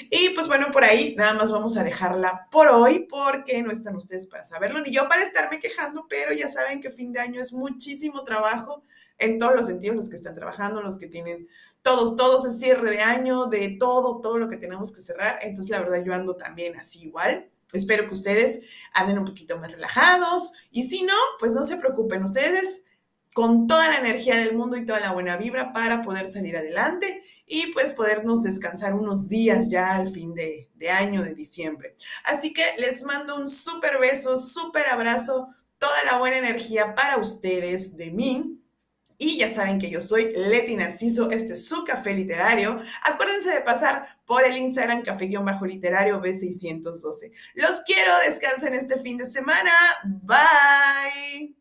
Y 0.10 0.30
pues 0.30 0.47
bueno, 0.47 0.71
por 0.71 0.84
ahí 0.84 1.13
nada 1.15 1.36
más 1.36 1.52
vamos 1.52 1.78
a 1.78 1.84
dejarla 1.84 2.47
por 2.49 2.69
hoy 2.69 3.06
porque 3.08 3.62
no 3.62 3.71
están 3.71 3.95
ustedes 3.95 4.26
para 4.26 4.43
saberlo, 4.45 4.82
ni 4.82 4.91
yo 4.91 5.08
para 5.08 5.21
estarme 5.21 5.60
quejando, 5.60 6.08
pero 6.10 6.34
ya 6.34 6.47
saben 6.47 6.82
que 6.82 6.89
fin 6.89 7.13
de 7.13 7.19
año 7.19 7.39
es 7.39 7.54
muchísimo 7.54 8.23
trabajo 8.23 8.82
en 9.19 9.38
todos 9.38 9.56
los 9.56 9.67
sentidos, 9.67 9.95
los 9.95 10.10
que 10.10 10.15
están 10.15 10.34
trabajando, 10.34 10.82
los 10.82 10.97
que 10.97 11.08
tienen 11.08 11.47
todos, 11.84 12.15
todos 12.15 12.45
el 12.45 12.52
cierre 12.52 12.89
de 12.89 13.02
año, 13.02 13.45
de 13.45 13.78
todo, 13.80 14.21
todo 14.21 14.39
lo 14.39 14.49
que 14.49 14.58
tenemos 14.58 14.91
que 14.91 15.02
cerrar. 15.02 15.38
Entonces 15.43 15.69
la 15.69 15.82
verdad 15.82 16.04
yo 16.04 16.15
ando 16.15 16.36
también 16.36 16.76
así 16.78 17.04
igual. 17.04 17.47
Espero 17.73 18.08
que 18.08 18.13
ustedes 18.13 18.63
anden 18.93 19.19
un 19.19 19.26
poquito 19.26 19.58
más 19.58 19.71
relajados 19.71 20.54
y 20.71 20.84
si 20.84 21.04
no, 21.04 21.13
pues 21.39 21.54
no 21.54 21.63
se 21.63 21.78
preocupen, 21.78 22.23
ustedes 22.23 22.84
con 23.33 23.67
toda 23.67 23.89
la 23.89 23.97
energía 23.97 24.37
del 24.37 24.55
mundo 24.55 24.77
y 24.77 24.85
toda 24.85 24.99
la 24.99 25.11
buena 25.11 25.37
vibra 25.37 25.73
para 25.73 26.03
poder 26.03 26.27
salir 26.27 26.55
adelante 26.55 27.23
y 27.47 27.67
pues 27.67 27.93
podernos 27.93 28.43
descansar 28.43 28.93
unos 28.93 29.27
días 29.27 29.69
ya 29.69 29.95
al 29.95 30.07
fin 30.07 30.33
de, 30.33 30.69
año 30.89 31.23
de 31.23 31.33
diciembre. 31.33 31.95
Así 32.25 32.53
que 32.53 32.63
les 32.77 33.03
mando 33.03 33.35
un 33.35 33.49
súper 33.49 33.97
beso, 33.99 34.37
súper 34.37 34.87
abrazo, 34.87 35.47
toda 35.77 36.03
la 36.05 36.17
buena 36.19 36.37
energía 36.37 36.93
para 36.93 37.17
ustedes 37.17 37.97
de 37.97 38.11
mí. 38.11 38.59
Y 39.17 39.37
ya 39.37 39.47
saben 39.47 39.79
que 39.79 39.89
yo 39.89 40.01
soy 40.01 40.33
Leti 40.35 40.75
Narciso, 40.75 41.31
este 41.31 41.53
es 41.53 41.67
su 41.67 41.85
café 41.85 42.13
literario. 42.13 42.77
Acuérdense 43.03 43.51
de 43.51 43.61
pasar 43.61 44.05
por 44.25 44.43
el 44.43 44.57
Instagram 44.57 45.03
café-literario 45.03 46.21
B612. 46.21 47.31
Los 47.53 47.81
quiero, 47.85 48.11
descansen 48.25 48.73
este 48.73 48.97
fin 48.99 49.17
de 49.17 49.25
semana. 49.25 49.71
Bye. 50.03 51.55